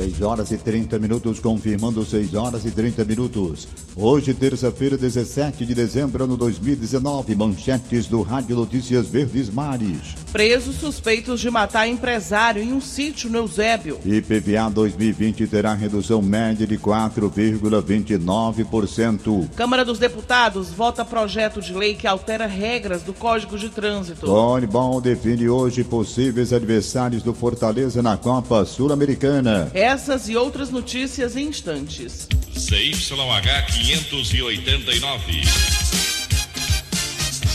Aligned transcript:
6 0.00 0.22
horas 0.22 0.50
e 0.50 0.56
30 0.56 0.98
minutos, 0.98 1.38
confirmando 1.40 2.02
6 2.02 2.32
horas 2.32 2.64
e 2.64 2.70
30 2.70 3.04
minutos. 3.04 3.68
Hoje, 3.94 4.32
terça-feira, 4.32 4.96
17 4.96 5.66
de 5.66 5.74
dezembro, 5.74 6.24
ano 6.24 6.38
2019, 6.38 7.34
manchetes 7.34 8.06
do 8.06 8.22
Rádio 8.22 8.56
Notícias 8.56 9.08
Verdes 9.08 9.50
Mares. 9.50 10.16
Presos 10.32 10.76
suspeitos 10.76 11.38
de 11.38 11.50
matar 11.50 11.86
empresário 11.86 12.62
em 12.62 12.72
um 12.72 12.80
sítio 12.80 13.28
no 13.28 13.36
Eusébio. 13.38 13.98
IPVA 14.02 14.70
2020 14.70 15.46
terá 15.46 15.74
redução 15.74 16.22
média 16.22 16.66
de 16.66 16.78
4,29%. 16.78 19.50
Câmara 19.54 19.84
dos 19.84 19.98
Deputados 19.98 20.70
vota 20.70 21.04
projeto 21.04 21.60
de 21.60 21.74
lei 21.74 21.94
que 21.94 22.06
altera 22.06 22.46
regras 22.46 23.02
do 23.02 23.12
Código 23.12 23.58
de 23.58 23.68
Trânsito. 23.68 24.24
Bom 24.70 24.98
define 25.00 25.48
hoje 25.48 25.82
possíveis 25.84 26.54
adversários 26.54 27.22
do 27.22 27.34
Fortaleza 27.34 28.00
na 28.00 28.16
Copa 28.16 28.64
Sul-Americana. 28.64 29.68
Essas 29.90 30.28
e 30.28 30.36
outras 30.36 30.70
notícias 30.70 31.34
em 31.34 31.48
instantes. 31.48 32.28
CYH 32.54 33.66
589. 33.74 35.40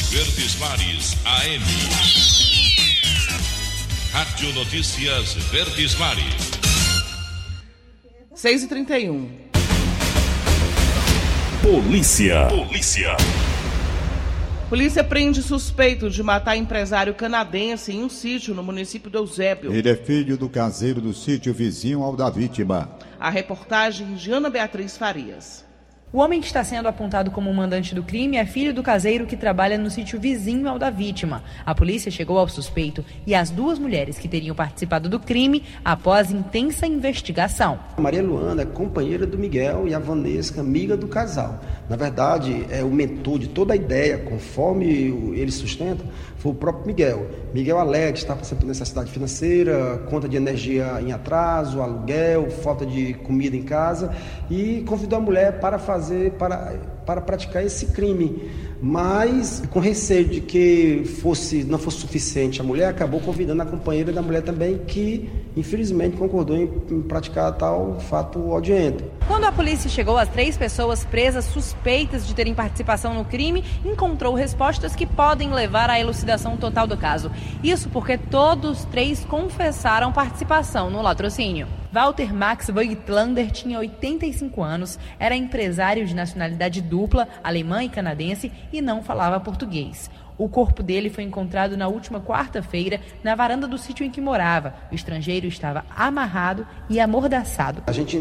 Verdes 0.10 0.56
Mares 0.60 1.16
AM. 1.24 1.64
Rádio 4.12 4.52
Notícias 4.52 5.36
Verdes 5.50 5.96
Mares. 5.96 6.52
6 8.36 8.64
e 8.64 8.68
31 8.68 9.30
Polícia. 11.62 12.48
Polícia. 12.48 13.16
Polícia 14.70 15.04
prende 15.04 15.44
suspeito 15.44 16.10
de 16.10 16.24
matar 16.24 16.58
empresário 16.58 17.14
canadense 17.14 17.92
em 17.92 18.04
um 18.04 18.10
sítio 18.10 18.56
no 18.56 18.64
município 18.64 19.12
do 19.12 19.20
Eusébio. 19.20 19.72
Ele 19.72 19.88
é 19.88 19.96
filho 19.96 20.36
do 20.38 20.50
caseiro 20.50 21.00
do 21.00 21.14
sítio 21.14 21.54
vizinho 21.54 22.02
ao 22.02 22.16
da 22.16 22.32
vítima. 22.32 22.90
A 23.20 23.30
reportagem 23.30 24.16
de 24.16 24.32
Ana 24.32 24.50
Beatriz 24.50 24.98
Farias. 24.98 25.65
O 26.16 26.20
homem 26.20 26.40
que 26.40 26.48
está 26.48 26.64
sendo 26.64 26.88
apontado 26.88 27.30
como 27.30 27.54
mandante 27.54 27.94
do 27.94 28.02
crime 28.02 28.38
é 28.38 28.46
filho 28.46 28.74
do 28.74 28.82
caseiro 28.82 29.26
que 29.26 29.36
trabalha 29.36 29.78
no 29.78 29.92
sítio 29.92 30.18
vizinho 30.18 30.70
ao 30.70 30.80
da 30.80 30.90
vítima. 30.90 31.44
A 31.66 31.76
polícia 31.76 32.10
chegou 32.10 32.40
ao 32.40 32.48
suspeito 32.48 33.04
e 33.28 33.36
às 33.36 33.50
duas 33.50 33.78
mulheres 33.78 34.18
que 34.18 34.30
teriam 34.30 34.56
participado 34.56 35.10
do 35.10 35.20
crime 35.20 35.62
após 35.84 36.32
intensa 36.32 36.88
investigação. 36.88 37.78
A 37.98 38.02
Maria 38.02 38.24
Luana 38.24 38.62
é 38.62 38.66
companheira 38.66 39.28
do 39.28 39.38
Miguel 39.38 39.90
e 39.90 39.94
a 39.94 40.00
Vanesca, 40.00 40.62
amiga 40.62 40.96
do 40.96 41.06
casal. 41.06 41.60
Na 41.90 41.98
verdade, 41.98 42.66
é 42.70 42.82
o 42.82 42.90
mentor 42.90 43.38
de 43.38 43.50
toda 43.50 43.74
a 43.74 43.76
ideia, 43.76 44.18
conforme 44.18 44.86
ele 45.36 45.52
sustenta, 45.52 46.06
foi 46.38 46.52
o 46.52 46.56
próprio 46.56 46.86
Miguel. 46.86 47.28
Miguel 47.54 47.78
que 48.14 48.20
está 48.20 48.36
passando 48.36 48.60
por 48.60 48.68
necessidade 48.68 49.12
financeira, 49.12 49.98
conta 50.10 50.30
de 50.30 50.38
energia 50.38 51.02
em 51.02 51.12
atraso, 51.12 51.82
aluguel, 51.82 52.52
falta 52.52 52.86
de 52.86 53.16
comida 53.16 53.58
em 53.58 53.64
casa 53.64 54.14
e 54.48 54.84
convidou 54.88 55.18
a 55.18 55.22
mulher 55.22 55.60
para 55.60 55.80
fazer, 55.80 56.05
para, 56.38 56.80
para 57.06 57.22
praticar 57.22 57.64
esse 57.64 57.88
crime. 57.88 58.50
Mas, 58.82 59.64
com 59.72 59.80
receio 59.80 60.26
de 60.26 60.42
que 60.42 61.04
fosse, 61.22 61.64
não 61.64 61.80
fosse 61.80 61.98
suficiente 61.98 62.60
a 62.62 62.64
mulher, 62.64 62.90
acabou 62.90 63.20
convidando 63.20 63.62
a 63.62 63.66
companheira 63.66 64.12
da 64.12 64.22
mulher 64.22 64.42
também, 64.42 64.78
que 64.80 65.30
infelizmente 65.56 66.18
concordou 66.18 66.58
em, 66.58 66.70
em 66.92 67.02
praticar 67.02 67.52
tal 67.54 68.00
fato 68.00 68.52
odiento. 68.52 69.04
Quando 69.28 69.46
a 69.46 69.52
polícia 69.52 69.90
chegou, 69.90 70.18
as 70.18 70.30
três 70.30 70.58
pessoas 70.58 71.06
presas 71.06 71.46
suspeitas 71.46 72.28
de 72.28 72.36
terem 72.36 72.54
participação 72.54 73.14
no 73.14 73.26
crime 73.26 73.64
encontrou 73.84 74.34
respostas 74.34 74.96
que 74.96 75.06
podem 75.06 75.52
levar 75.52 75.90
à 75.90 76.00
elucidação 76.00 76.58
total 76.58 76.86
do 76.86 76.98
caso. 76.98 77.32
Isso 77.64 77.90
porque 77.90 78.18
todos 78.18 78.86
três 78.86 79.24
confessaram 79.26 80.12
participação 80.12 80.90
no 80.90 81.02
latrocínio. 81.02 81.68
Walter 81.96 82.34
Max 82.34 82.70
Voigtlander 82.70 83.50
tinha 83.52 83.80
85 83.80 84.62
anos, 84.62 85.00
era 85.18 85.34
empresário 85.34 86.06
de 86.06 86.14
nacionalidade 86.14 86.82
dupla, 86.82 87.26
alemã 87.42 87.86
e 87.86 87.88
canadense, 87.88 88.52
e 88.74 88.82
não 88.82 89.02
falava 89.02 89.40
português. 89.40 90.12
O 90.38 90.50
corpo 90.50 90.84
dele 90.84 91.10
foi 91.10 91.24
encontrado 91.24 91.78
na 91.78 91.88
última 91.88 92.20
quarta-feira 92.20 93.00
na 93.24 93.34
varanda 93.34 93.66
do 93.66 93.78
sítio 93.78 94.06
em 94.06 94.12
que 94.12 94.20
morava. 94.20 94.76
O 94.92 94.96
estrangeiro 94.96 95.48
estava 95.48 95.86
amarrado 95.96 96.68
e 96.90 97.00
amordaçado. 97.00 97.82
A 97.88 97.94
gente 97.94 98.18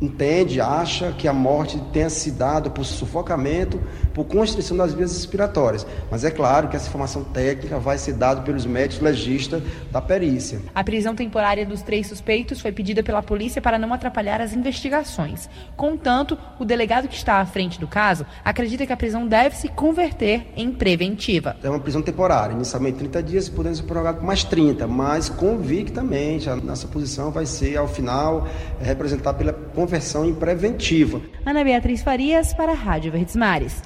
entende, 0.00 0.60
acha 0.60 1.12
que 1.12 1.26
a 1.26 1.32
morte 1.32 1.78
tenha 1.92 2.08
se 2.08 2.30
dado 2.30 2.70
por 2.70 2.84
sufocamento, 2.84 3.80
por 4.14 4.24
constrição 4.24 4.76
das 4.76 4.94
vias 4.94 5.12
respiratórias. 5.12 5.86
Mas 6.10 6.24
é 6.24 6.30
claro 6.30 6.68
que 6.68 6.76
essa 6.76 6.88
informação 6.88 7.24
técnica 7.24 7.78
vai 7.78 7.98
ser 7.98 8.14
dada 8.14 8.42
pelos 8.42 8.64
médicos 8.64 9.02
legistas 9.02 9.62
da 9.90 10.00
perícia. 10.00 10.60
A 10.74 10.84
prisão 10.84 11.14
temporária 11.14 11.66
dos 11.66 11.82
três 11.82 12.06
suspeitos 12.06 12.60
foi 12.60 12.72
pedida 12.72 13.02
pela 13.02 13.22
polícia 13.22 13.60
para 13.60 13.78
não 13.78 13.92
atrapalhar 13.92 14.40
as 14.40 14.52
investigações. 14.52 15.48
Contanto, 15.76 16.38
o 16.58 16.64
delegado 16.64 17.08
que 17.08 17.16
está 17.16 17.40
à 17.40 17.46
frente 17.46 17.80
do 17.80 17.86
caso 17.86 18.24
acredita 18.44 18.86
que 18.86 18.92
a 18.92 18.96
prisão 18.96 19.26
deve 19.26 19.56
se 19.56 19.68
converter 19.68 20.46
em 20.56 20.70
preventiva. 20.70 21.56
É 21.62 21.68
uma 21.68 21.80
prisão 21.80 22.02
temporária, 22.02 22.52
inicialmente 22.52 22.98
30 22.98 23.22
dias, 23.22 23.48
podendo 23.48 23.76
ser 23.76 23.82
prorrogado 23.82 24.18
por 24.18 24.26
mais 24.26 24.44
30, 24.44 24.86
mas 24.86 25.28
convictamente 25.28 26.48
a 26.48 26.56
nossa 26.56 26.86
posição 26.86 27.30
vai 27.30 27.46
ser, 27.46 27.76
ao 27.76 27.88
final, 27.88 28.46
representar 28.80 29.34
pela 29.34 29.52
conversão 29.88 30.26
em 30.26 30.34
preventiva. 30.34 31.22
Ana 31.46 31.64
Beatriz 31.64 32.02
Farias 32.02 32.52
para 32.52 32.72
a 32.72 32.74
Rádio 32.74 33.10
Verdes 33.10 33.34
Mares. 33.34 33.82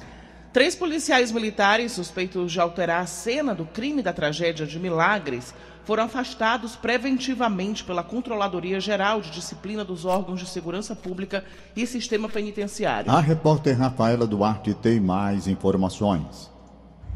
Três 0.51 0.75
policiais 0.75 1.31
militares 1.31 1.93
suspeitos 1.93 2.51
de 2.51 2.59
alterar 2.59 3.01
a 3.01 3.05
cena 3.05 3.55
do 3.55 3.63
crime 3.63 4.01
da 4.01 4.11
tragédia 4.11 4.65
de 4.65 4.77
Milagres 4.77 5.53
foram 5.85 6.03
afastados 6.03 6.75
preventivamente 6.75 7.85
pela 7.85 8.03
Controladoria 8.03 8.81
Geral 8.81 9.21
de 9.21 9.31
Disciplina 9.31 9.85
dos 9.85 10.03
Órgãos 10.03 10.41
de 10.41 10.45
Segurança 10.45 10.93
Pública 10.93 11.45
e 11.73 11.87
Sistema 11.87 12.27
Penitenciário. 12.27 13.09
A 13.09 13.21
repórter 13.21 13.77
Rafaela 13.77 14.27
Duarte 14.27 14.73
tem 14.73 14.99
mais 14.99 15.47
informações. 15.47 16.52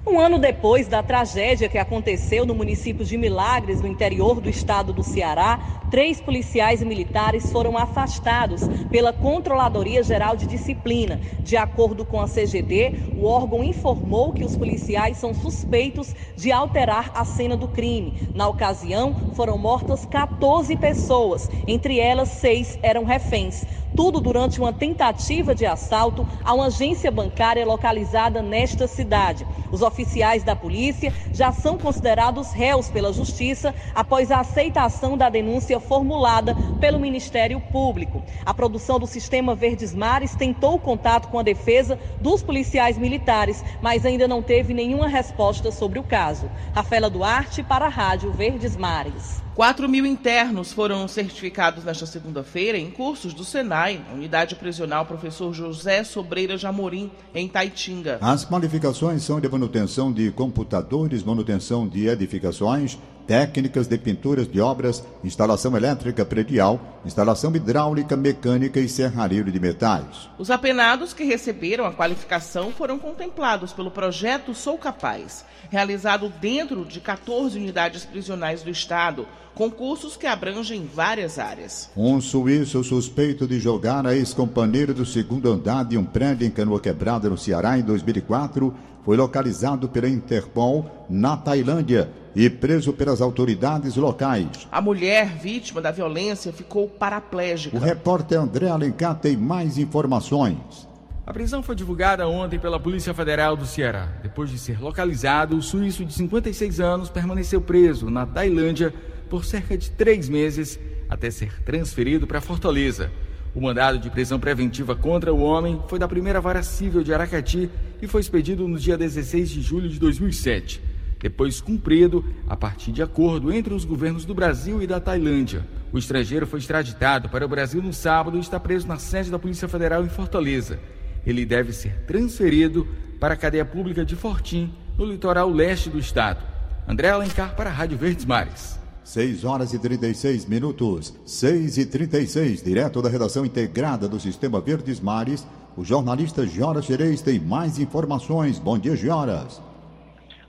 Um 0.10 0.22
ano 0.22 0.40
depois 0.40 0.88
da 0.88 1.04
tragédia 1.04 1.68
que 1.68 1.78
aconteceu 1.78 2.46
no 2.46 2.56
município 2.56 3.04
de 3.04 3.18
Milagres, 3.18 3.82
no 3.82 3.90
interior 3.90 4.40
do 4.40 4.50
estado 4.50 4.94
do 4.94 5.04
Ceará, 5.04 5.60
três 5.92 6.22
policiais 6.22 6.82
militares 6.82 7.52
foram 7.52 7.78
afastados 7.78 8.70
pela 8.90 9.12
Controladoria 9.12 10.02
Geral 10.02 10.38
de 10.38 10.48
Disciplina. 10.48 11.20
De 11.44 11.58
acordo 11.58 12.06
com 12.06 12.22
a 12.22 12.26
CGD, 12.26 12.94
o 13.18 13.26
órgão 13.26 13.62
informou 13.62 14.32
que 14.32 14.46
os 14.46 14.56
policiais 14.56 15.18
são 15.18 15.34
suspeitos 15.34 16.16
de 16.38 16.54
alterar 16.54 17.12
a 17.14 17.26
cena 17.26 17.58
do 17.58 17.68
crime. 17.68 18.16
Na 18.34 18.48
ocasião, 18.48 19.14
foram 19.34 19.58
mortas 19.58 20.06
14 20.06 20.74
pessoas, 20.78 21.52
entre 21.68 22.00
elas, 22.00 22.30
seis 22.30 22.80
eram 22.82 23.04
reféns. 23.04 23.68
Tudo 23.96 24.22
durante 24.22 24.60
uma 24.60 24.74
tentativa 24.74 25.56
de 25.56 25.66
assalto 25.66 26.26
a 26.44 26.54
uma 26.54 26.68
agência 26.68 27.10
bancária 27.10 27.66
localizada 27.66 28.42
nesta 28.42 28.88
cidade. 28.88 29.48
Os 29.72 29.82
oficiais 29.82 30.44
da 30.44 30.56
polícia 30.56 31.12
já 31.34 31.52
são 31.52 31.78
considerados 31.78 32.52
réus 32.54 32.90
pela 32.90 33.12
justiça 33.12 33.74
após 33.96 34.32
a 34.32 34.40
aceitação 34.40 35.18
da 35.18 35.30
denúncia 35.30 35.80
formulada 35.80 36.56
pelo 36.80 37.00
Ministério 37.00 37.60
Público. 37.60 38.24
A 38.46 38.54
produção 38.54 39.00
do 39.00 39.08
sistema 39.08 39.56
Verdes 39.56 39.94
Mares 39.94 40.36
tentou 40.36 40.80
contato 40.80 41.30
com 41.30 41.40
a 41.40 41.44
defesa 41.44 41.98
dos 42.20 42.44
policiais 42.44 42.98
militares, 42.98 43.64
mas 43.82 44.06
ainda 44.06 44.28
não 44.28 44.42
teve 44.42 44.74
nenhuma 44.74 45.08
resposta 45.08 45.72
sobre 45.72 46.00
o 46.00 46.04
caso. 46.04 46.52
Rafaela 46.74 47.10
Duarte 47.10 47.64
para 47.64 47.86
a 47.86 47.90
Rádio 47.90 48.32
Verdes 48.32 48.76
Mares. 48.76 49.47
4 49.58 49.90
mil 49.90 50.06
internos 50.06 50.72
foram 50.72 51.08
certificados 51.08 51.84
nesta 51.84 52.06
segunda-feira 52.06 52.78
em 52.78 52.92
cursos 52.92 53.34
do 53.34 53.44
Senai, 53.44 54.00
Unidade 54.14 54.54
Prisional 54.54 55.04
Professor 55.04 55.52
José 55.52 56.04
Sobreira 56.04 56.56
Jamorim, 56.56 57.10
em 57.34 57.48
Taitinga. 57.48 58.20
As 58.22 58.46
qualificações 58.46 59.24
são 59.24 59.40
de 59.40 59.50
manutenção 59.50 60.14
de 60.14 60.30
computadores, 60.30 61.24
manutenção 61.24 61.88
de 61.88 62.08
edificações, 62.08 63.00
técnicas 63.26 63.88
de 63.88 63.98
pinturas 63.98 64.48
de 64.48 64.62
obras, 64.62 65.04
instalação 65.24 65.76
elétrica 65.76 66.24
predial, 66.24 66.80
instalação 67.04 67.54
hidráulica, 67.54 68.16
mecânica 68.16 68.80
e 68.80 68.88
serralheiro 68.88 69.52
de 69.52 69.60
metais. 69.60 70.30
Os 70.38 70.50
apenados 70.50 71.14
que 71.14 71.26
receberam 71.26 71.86
a 71.86 71.92
qualificação 71.92 72.72
foram 72.72 72.98
contemplados 72.98 73.74
pelo 73.74 73.92
projeto 73.92 74.54
Sou 74.54 74.78
Capaz, 74.78 75.44
realizado 75.70 76.32
dentro 76.40 76.86
de 76.86 77.02
14 77.02 77.58
unidades 77.58 78.06
prisionais 78.06 78.64
do 78.64 78.70
Estado, 78.70 79.28
concursos 79.58 80.16
que 80.16 80.28
abrangem 80.28 80.88
várias 80.94 81.40
áreas. 81.40 81.90
Um 81.98 82.22
suíço 82.22 82.84
suspeito 82.84 83.48
de 83.48 83.60
jogar 83.60 84.06
a 84.06 84.16
ex-companheira 84.16 84.94
do 84.94 85.04
segundo 85.04 85.52
andar 85.52 85.84
de 85.84 85.98
um 85.98 86.06
prédio 86.06 86.46
em 86.46 86.52
Canoa 86.52 86.80
Quebrada, 86.80 87.28
no 87.28 87.40
Ceará, 87.40 87.76
em 87.76 87.82
2004, 87.82 88.72
foi 89.04 89.18
localizado 89.18 89.90
pela 89.90 90.08
Interpol 90.08 90.86
na 91.10 91.36
Tailândia 91.36 92.12
e 92.36 92.48
preso 92.52 92.94
pelas 92.94 93.20
autoridades 93.20 93.96
locais. 93.96 94.68
A 94.72 94.80
mulher 94.80 95.26
vítima 95.40 95.82
da 95.82 95.90
violência 95.90 96.54
ficou 96.54 96.88
paraplégica. 96.88 97.76
O 97.76 97.80
repórter 97.80 98.40
André 98.40 98.70
Alencar 98.70 99.16
tem 99.16 99.36
mais 99.36 99.80
informações. 99.80 100.88
A 101.26 101.34
prisão 101.34 101.64
foi 101.64 101.76
divulgada 101.76 102.28
ontem 102.28 102.60
pela 102.60 102.80
Polícia 102.80 103.14
Federal 103.14 103.58
do 103.58 103.66
Ceará. 103.66 104.08
Depois 104.22 104.52
de 104.52 104.60
ser 104.60 104.80
localizado, 104.80 105.58
o 105.58 105.64
suíço 105.64 106.06
de 106.06 106.14
56 106.14 106.80
anos 106.80 107.10
permaneceu 107.10 107.60
preso 107.60 108.08
na 108.10 108.26
Tailândia 108.26 108.94
por 109.28 109.46
cerca 109.46 109.78
de 109.78 109.92
três 109.92 110.28
meses 110.28 110.80
até 111.10 111.30
ser 111.30 111.62
transferido 111.64 112.26
para 112.26 112.42
Fortaleza. 112.42 113.12
O 113.54 113.62
mandado 113.62 114.00
de 114.00 114.10
prisão 114.10 114.40
preventiva 114.40 114.96
contra 114.96 115.34
o 115.34 115.42
homem 115.42 115.82
foi 115.88 116.00
da 116.00 116.08
primeira 116.08 116.42
vara 116.42 116.64
civil 116.64 117.04
de 117.04 117.14
Aracati 117.14 117.70
e 118.02 118.08
foi 118.08 118.22
expedido 118.22 118.68
no 118.68 118.78
dia 118.78 118.98
16 118.98 119.50
de 119.50 119.62
julho 119.62 119.90
de 119.90 120.00
2007 120.00 120.88
depois 121.20 121.60
cumprido 121.60 122.24
a 122.48 122.56
partir 122.56 122.92
de 122.92 123.02
acordo 123.02 123.52
entre 123.52 123.74
os 123.74 123.86
governos 123.86 124.26
do 124.26 124.34
Brasil 124.34 124.82
e 124.82 124.88
da 124.88 125.00
Tailândia. 125.00 125.66
O 125.92 125.98
estrangeiro 125.98 126.46
foi 126.46 126.60
extraditado 126.60 127.30
para 127.30 127.46
o 127.46 127.50
Brasil 127.50 127.82
no 127.82 127.94
sábado 127.94 128.38
e 128.38 128.42
está 128.42 128.60
preso 128.60 128.88
na 128.88 128.98
sede 128.98 129.32
da 129.32 129.40
Polícia 129.40 129.68
Federal 129.68 130.04
em 130.04 130.10
Fortaleza. 130.10 130.80
Ele 131.26 131.46
deve 131.46 131.74
ser 131.74 131.94
transferido 132.06 132.88
para 133.20 133.34
a 133.34 133.38
cadeia 133.38 133.66
pública 133.66 134.06
de 134.06 134.16
Fortim, 134.16 134.74
no 134.98 135.06
litoral 135.06 135.50
leste 135.50 135.90
do 135.90 136.00
estado. 136.00 136.44
André 136.88 137.10
Alencar 137.10 137.56
para 137.56 137.70
a 137.70 137.74
Rádio 137.74 137.98
Verdes 137.98 138.26
Mares. 138.26 138.77
6 139.08 139.46
horas 139.46 139.74
e 139.74 139.80
36 139.80 140.46
minutos, 140.50 141.18
6 141.26 141.78
e 141.78 141.86
36, 141.86 142.62
direto 142.62 143.02
da 143.02 143.08
redação 143.08 143.46
integrada 143.46 144.06
do 144.06 144.20
Sistema 144.20 144.60
Verdes 144.60 145.00
Mares, 145.00 145.48
o 145.78 145.86
jornalista 145.86 146.46
Joras 146.46 146.84
Xerez 146.84 147.22
tem 147.22 147.40
mais 147.40 147.80
informações. 147.80 148.60
Bom 148.60 148.78
dia, 148.78 148.98
Joras. 148.98 149.64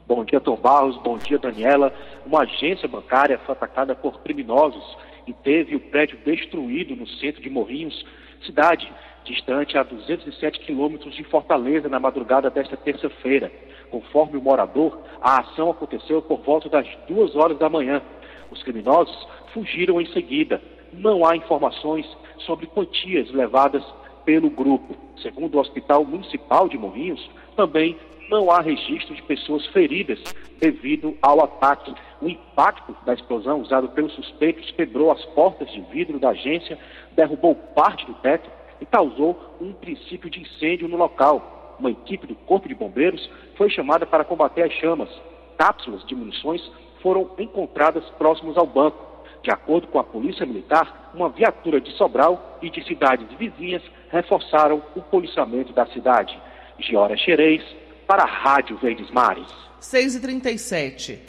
Bom 0.08 0.25
dia, 0.25 0.40
Tom 0.40 0.56
Barros. 0.56 1.00
Bom 1.05 1.16
dia, 1.19 1.38
Daniela. 1.38 1.94
Uma 2.26 2.40
agência 2.40 2.88
bancária 2.88 3.38
foi 3.46 3.52
atacada 3.52 3.94
por 3.94 4.22
criminosos 4.22 4.82
e 5.25 5.32
teve 5.32 5.76
o 5.76 5.81
prédio 5.81 6.19
destruído 6.25 6.96
no 6.96 7.06
centro 7.06 7.40
de 7.40 7.49
Morrinhos, 7.49 8.05
cidade 8.44 8.93
distante 9.25 9.78
a 9.78 9.84
207 9.84 10.58
quilômetros 10.66 11.14
de 11.14 11.22
Fortaleza, 11.22 11.88
na 11.88 12.00
madrugada 12.00 12.50
desta 12.50 12.76
terça-feira. 12.76 13.52
Conforme 13.88 14.37
o 14.37 14.43
morador, 14.43 14.99
a 15.20 15.43
ação 15.43 15.70
aconteceu 15.70 16.20
por 16.20 16.40
volta 16.40 16.69
das 16.69 16.88
duas 17.06 17.37
horas 17.37 17.56
da 17.56 17.69
manhã. 17.69 18.02
Os 18.50 18.62
criminosos 18.62 19.16
fugiram 19.52 20.00
em 20.00 20.06
seguida. 20.12 20.62
Não 20.92 21.24
há 21.24 21.36
informações 21.36 22.06
sobre 22.46 22.66
quantias 22.66 23.30
levadas 23.30 23.84
pelo 24.24 24.50
grupo. 24.50 24.94
Segundo 25.22 25.56
o 25.56 25.60
Hospital 25.60 26.04
Municipal 26.04 26.68
de 26.68 26.78
Morrinhos, 26.78 27.30
também 27.56 27.96
não 28.28 28.50
há 28.50 28.60
registro 28.60 29.14
de 29.14 29.22
pessoas 29.22 29.66
feridas 29.68 30.18
devido 30.60 31.16
ao 31.22 31.42
ataque. 31.42 31.94
O 32.20 32.28
impacto 32.28 32.94
da 33.04 33.14
explosão 33.14 33.60
usado 33.60 33.88
pelos 33.88 34.12
suspeitos 34.14 34.70
quebrou 34.72 35.10
as 35.10 35.24
portas 35.26 35.70
de 35.72 35.80
vidro 35.92 36.18
da 36.18 36.30
agência, 36.30 36.78
derrubou 37.12 37.54
parte 37.54 38.04
do 38.06 38.14
teto 38.14 38.50
e 38.80 38.86
causou 38.86 39.56
um 39.60 39.72
princípio 39.72 40.30
de 40.30 40.40
incêndio 40.40 40.88
no 40.88 40.96
local. 40.96 41.76
Uma 41.78 41.90
equipe 41.90 42.26
do 42.26 42.34
Corpo 42.34 42.68
de 42.68 42.74
Bombeiros 42.74 43.28
foi 43.56 43.70
chamada 43.70 44.04
para 44.04 44.24
combater 44.24 44.62
as 44.62 44.72
chamas. 44.74 45.08
Cápsulas 45.56 46.04
de 46.06 46.14
munições 46.14 46.60
foram 47.02 47.30
encontradas 47.38 48.04
próximos 48.18 48.56
ao 48.56 48.66
banco. 48.66 49.06
De 49.42 49.50
acordo 49.50 49.86
com 49.86 49.98
a 49.98 50.04
Polícia 50.04 50.44
Militar, 50.44 51.10
uma 51.14 51.28
viatura 51.28 51.80
de 51.80 51.92
Sobral 51.92 52.58
e 52.60 52.70
de 52.70 52.84
cidades 52.84 53.26
vizinhas 53.38 53.82
reforçaram 54.10 54.82
o 54.96 55.02
policiamento 55.02 55.72
da 55.72 55.86
cidade. 55.86 56.38
Giora 56.78 57.16
Xerez, 57.16 57.62
para 58.06 58.22
a 58.22 58.26
Rádio 58.26 58.76
Verdes 58.78 59.10
Mares. 59.10 59.46
6h37. 59.80 61.20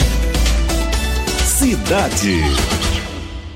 Cidade. 1.45 2.98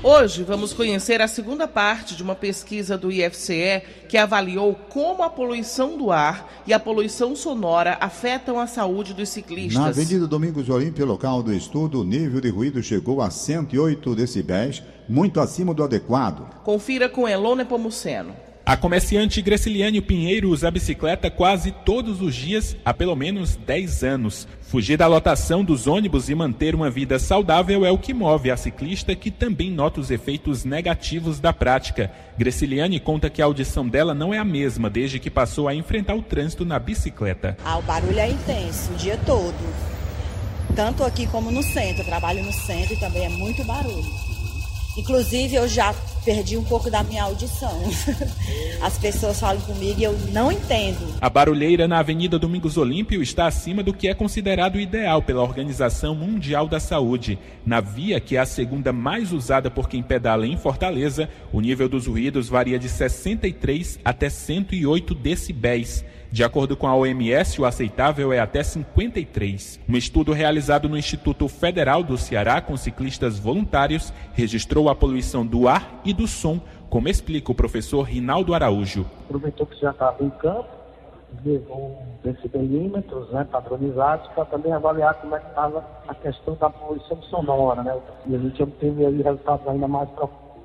Hoje 0.06 0.42
vamos 0.42 0.74
conhecer 0.74 1.22
a 1.22 1.26
segunda 1.26 1.66
parte 1.66 2.14
de 2.14 2.22
uma 2.22 2.34
pesquisa 2.34 2.98
do 2.98 3.10
IFCE 3.10 3.82
que 4.06 4.18
avaliou 4.18 4.74
como 4.90 5.22
a 5.22 5.30
poluição 5.30 5.96
do 5.96 6.12
ar 6.12 6.62
e 6.66 6.74
a 6.74 6.78
poluição 6.78 7.34
sonora 7.34 7.96
afetam 7.98 8.60
a 8.60 8.66
saúde 8.66 9.14
dos 9.14 9.30
ciclistas. 9.30 9.82
Na 9.82 9.88
Avenida 9.88 10.26
Domingos 10.26 10.68
Olímpio, 10.68 11.06
local 11.06 11.42
do 11.42 11.54
estudo, 11.54 12.02
o 12.02 12.04
nível 12.04 12.38
de 12.38 12.50
ruído 12.50 12.82
chegou 12.82 13.22
a 13.22 13.30
108 13.30 14.14
decibéis, 14.14 14.82
muito 15.08 15.40
acima 15.40 15.72
do 15.72 15.82
adequado. 15.82 16.50
Confira 16.62 17.08
com 17.08 17.26
Elon 17.26 17.54
Nepomuceno. 17.54 18.36
A 18.66 18.78
comerciante 18.78 19.42
Graciliane 19.42 20.00
Pinheiro 20.00 20.48
usa 20.48 20.68
a 20.68 20.70
bicicleta 20.70 21.30
quase 21.30 21.70
todos 21.70 22.22
os 22.22 22.34
dias 22.34 22.74
há 22.82 22.94
pelo 22.94 23.14
menos 23.14 23.56
10 23.56 24.02
anos. 24.02 24.48
Fugir 24.62 24.96
da 24.96 25.06
lotação 25.06 25.62
dos 25.62 25.86
ônibus 25.86 26.30
e 26.30 26.34
manter 26.34 26.74
uma 26.74 26.88
vida 26.88 27.18
saudável 27.18 27.84
é 27.84 27.90
o 27.90 27.98
que 27.98 28.14
move 28.14 28.50
a 28.50 28.56
ciclista, 28.56 29.14
que 29.14 29.30
também 29.30 29.70
nota 29.70 30.00
os 30.00 30.10
efeitos 30.10 30.64
negativos 30.64 31.40
da 31.40 31.52
prática. 31.52 32.10
Graciliane 32.38 32.98
conta 32.98 33.28
que 33.28 33.42
a 33.42 33.44
audição 33.44 33.86
dela 33.86 34.14
não 34.14 34.32
é 34.32 34.38
a 34.38 34.44
mesma 34.44 34.88
desde 34.88 35.18
que 35.18 35.28
passou 35.28 35.68
a 35.68 35.74
enfrentar 35.74 36.14
o 36.14 36.22
trânsito 36.22 36.64
na 36.64 36.78
bicicleta. 36.78 37.58
Ah, 37.62 37.76
o 37.76 37.82
barulho 37.82 38.18
é 38.18 38.30
intenso 38.30 38.94
o 38.94 38.96
dia 38.96 39.20
todo. 39.26 39.54
Tanto 40.74 41.04
aqui 41.04 41.26
como 41.26 41.50
no 41.50 41.62
centro. 41.62 42.00
Eu 42.00 42.06
trabalho 42.06 42.42
no 42.42 42.52
centro 42.52 42.94
e 42.94 42.96
também 42.96 43.26
é 43.26 43.28
muito 43.28 43.62
barulho. 43.64 44.10
Inclusive, 44.96 45.54
eu 45.54 45.68
já 45.68 45.94
perdi 46.24 46.56
um 46.56 46.64
pouco 46.64 46.90
da 46.90 47.02
minha 47.02 47.22
audição. 47.22 47.82
As 48.80 48.98
pessoas 48.98 49.38
falam 49.38 49.60
comigo 49.62 50.00
e 50.00 50.04
eu 50.04 50.18
não 50.32 50.50
entendo. 50.50 51.14
A 51.20 51.28
barulheira 51.28 51.86
na 51.86 51.98
Avenida 51.98 52.38
Domingos 52.38 52.76
Olímpio 52.76 53.22
está 53.22 53.46
acima 53.46 53.82
do 53.82 53.92
que 53.92 54.08
é 54.08 54.14
considerado 54.14 54.80
ideal 54.80 55.22
pela 55.22 55.42
Organização 55.42 56.14
Mundial 56.14 56.66
da 56.66 56.80
Saúde. 56.80 57.38
Na 57.64 57.80
via, 57.80 58.20
que 58.20 58.36
é 58.36 58.40
a 58.40 58.46
segunda 58.46 58.92
mais 58.92 59.32
usada 59.32 59.70
por 59.70 59.88
quem 59.88 60.02
pedala 60.02 60.46
em 60.46 60.56
Fortaleza, 60.56 61.28
o 61.52 61.60
nível 61.60 61.88
dos 61.88 62.06
ruídos 62.06 62.48
varia 62.48 62.78
de 62.78 62.88
63 62.88 63.98
até 64.04 64.28
108 64.28 65.14
decibéis. 65.14 66.04
De 66.34 66.42
acordo 66.42 66.76
com 66.76 66.88
a 66.88 66.96
OMS, 66.96 67.60
o 67.60 67.64
aceitável 67.64 68.32
é 68.32 68.40
até 68.40 68.60
53. 68.60 69.78
Um 69.88 69.96
estudo 69.96 70.32
realizado 70.32 70.88
no 70.88 70.98
Instituto 70.98 71.46
Federal 71.46 72.02
do 72.02 72.18
Ceará 72.18 72.60
com 72.60 72.76
ciclistas 72.76 73.38
voluntários 73.38 74.12
registrou 74.32 74.88
a 74.88 74.96
poluição 74.96 75.46
do 75.46 75.68
ar 75.68 76.00
e 76.04 76.12
do 76.14 76.26
som, 76.26 76.60
como 76.88 77.08
explica 77.08 77.50
o 77.50 77.54
professor 77.54 78.02
Rinaldo 78.02 78.54
Araújo. 78.54 79.04
Aproveitou 79.26 79.66
que 79.66 79.80
já 79.80 79.90
estava 79.90 80.22
em 80.24 80.30
campo, 80.30 80.68
levou 81.44 82.02
decibelímetros 82.22 83.30
né, 83.30 83.46
padronizados 83.50 84.26
para 84.28 84.44
também 84.46 84.72
avaliar 84.72 85.14
como 85.14 85.34
é 85.34 85.40
que 85.40 85.48
estava 85.48 85.84
a 86.08 86.14
questão 86.14 86.54
da 86.54 86.70
poluição 86.70 87.20
sonora. 87.22 87.82
Né? 87.82 87.98
E 88.26 88.34
a 88.34 88.38
gente 88.38 88.62
obteve 88.62 89.04
aí 89.04 89.22
resultados 89.22 89.66
ainda 89.66 89.88
mais 89.88 90.08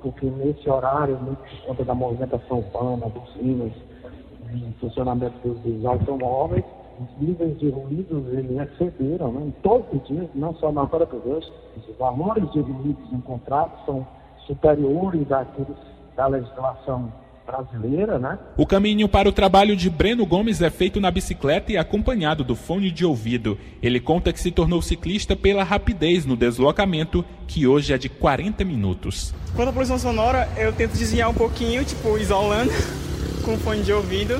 porque 0.02 0.26
nesse 0.26 0.68
horário, 0.68 1.18
muito 1.18 1.38
por 1.38 1.66
conta 1.66 1.84
da 1.84 1.94
movimentação 1.94 2.58
urbana, 2.58 3.06
de 3.10 4.74
funcionamento 4.80 5.36
dos, 5.46 5.84
automóveis, 5.84 6.64
os 7.00 7.20
níveis 7.20 7.58
de 7.58 7.70
ruídos 7.70 8.26
eles 8.32 8.58
excederam 8.60 9.32
né, 9.32 9.46
em 9.46 9.50
todos 9.62 9.86
os 9.92 10.06
dias, 10.08 10.28
não 10.34 10.54
só 10.54 10.70
na 10.72 10.82
hora 10.82 11.06
do 11.06 11.18
rosto. 11.18 11.52
Os 11.76 11.96
valores 11.96 12.50
de 12.52 12.60
ruídos 12.60 13.12
encontrados 13.12 13.78
são 13.86 14.06
superiores 14.50 15.30
àqueles 15.30 15.76
da 16.16 16.26
legislação 16.26 17.12
brasileira, 17.46 18.18
né? 18.18 18.38
O 18.56 18.66
caminho 18.66 19.08
para 19.08 19.28
o 19.28 19.32
trabalho 19.32 19.76
de 19.76 19.88
Breno 19.88 20.26
Gomes 20.26 20.60
é 20.60 20.70
feito 20.70 21.00
na 21.00 21.10
bicicleta 21.10 21.72
e 21.72 21.78
acompanhado 21.78 22.44
do 22.44 22.54
fone 22.56 22.90
de 22.90 23.04
ouvido. 23.04 23.56
Ele 23.82 24.00
conta 24.00 24.32
que 24.32 24.40
se 24.40 24.50
tornou 24.50 24.82
ciclista 24.82 25.34
pela 25.36 25.62
rapidez 25.62 26.26
no 26.26 26.36
deslocamento, 26.36 27.24
que 27.46 27.66
hoje 27.66 27.92
é 27.92 27.98
de 27.98 28.08
40 28.08 28.64
minutos. 28.64 29.34
Quanto 29.54 29.68
à 29.68 29.72
poluição 29.72 29.98
sonora, 29.98 30.48
eu 30.56 30.72
tento 30.72 30.92
desviar 30.92 31.28
um 31.28 31.34
pouquinho, 31.34 31.84
tipo, 31.84 32.18
isolando 32.18 32.70
com 33.44 33.56
fone 33.56 33.82
de 33.82 33.92
ouvido. 33.92 34.34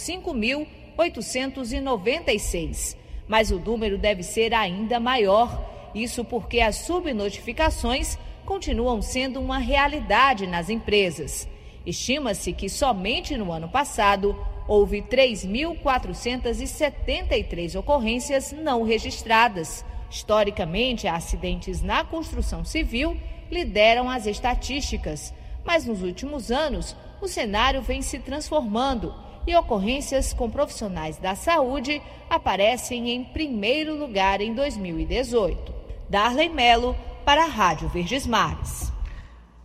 5.896. 0.97 2.97
Mas 3.27 3.51
o 3.51 3.59
número 3.59 3.97
deve 3.97 4.23
ser 4.23 4.53
ainda 4.53 4.99
maior. 4.99 5.89
Isso 5.93 6.25
porque 6.25 6.59
as 6.59 6.75
subnotificações 6.77 8.17
continuam 8.45 9.01
sendo 9.01 9.39
uma 9.39 9.57
realidade 9.57 10.45
nas 10.47 10.69
empresas. 10.69 11.47
Estima-se 11.85 12.53
que 12.53 12.69
somente 12.69 13.37
no 13.37 13.51
ano 13.51 13.69
passado 13.69 14.35
houve 14.67 15.01
3.473 15.01 17.79
ocorrências 17.79 18.51
não 18.51 18.83
registradas 18.83 19.85
Historicamente, 20.09 21.07
acidentes 21.07 21.81
na 21.81 22.03
construção 22.03 22.63
civil 22.63 23.17
lideram 23.51 24.09
as 24.09 24.25
estatísticas, 24.25 25.33
mas 25.65 25.85
nos 25.85 26.01
últimos 26.01 26.49
anos 26.49 26.95
o 27.21 27.27
cenário 27.27 27.81
vem 27.81 28.01
se 28.01 28.19
transformando 28.19 29.13
e 29.47 29.55
ocorrências 29.55 30.33
com 30.33 30.49
profissionais 30.49 31.17
da 31.17 31.33
saúde 31.33 32.01
aparecem 32.29 33.09
em 33.09 33.23
primeiro 33.23 33.95
lugar 33.95 34.41
em 34.41 34.53
2018. 34.53 35.73
Darley 36.09 36.49
Melo 36.49 36.95
para 37.25 37.45
a 37.45 37.47
Rádio 37.47 37.87
Verdes 37.87 38.27
Mares. 38.27 38.91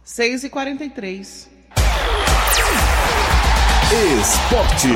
6 0.05 0.45
e 0.45 0.51
43 0.51 1.51
Esporte. 4.21 4.89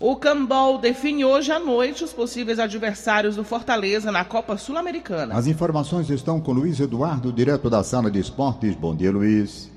O 0.00 0.14
Cambol 0.14 0.78
define 0.78 1.24
hoje 1.24 1.50
à 1.50 1.58
noite 1.58 2.04
os 2.04 2.12
possíveis 2.12 2.60
adversários 2.60 3.34
do 3.34 3.42
Fortaleza 3.42 4.12
na 4.12 4.24
Copa 4.24 4.56
Sul-Americana. 4.56 5.34
As 5.34 5.48
informações 5.48 6.08
estão 6.08 6.40
com 6.40 6.52
Luiz 6.52 6.78
Eduardo, 6.78 7.32
direto 7.32 7.68
da 7.68 7.82
sala 7.82 8.08
de 8.08 8.20
esportes. 8.20 8.76
Bom 8.76 8.94
dia, 8.94 9.10
Luiz. 9.10 9.68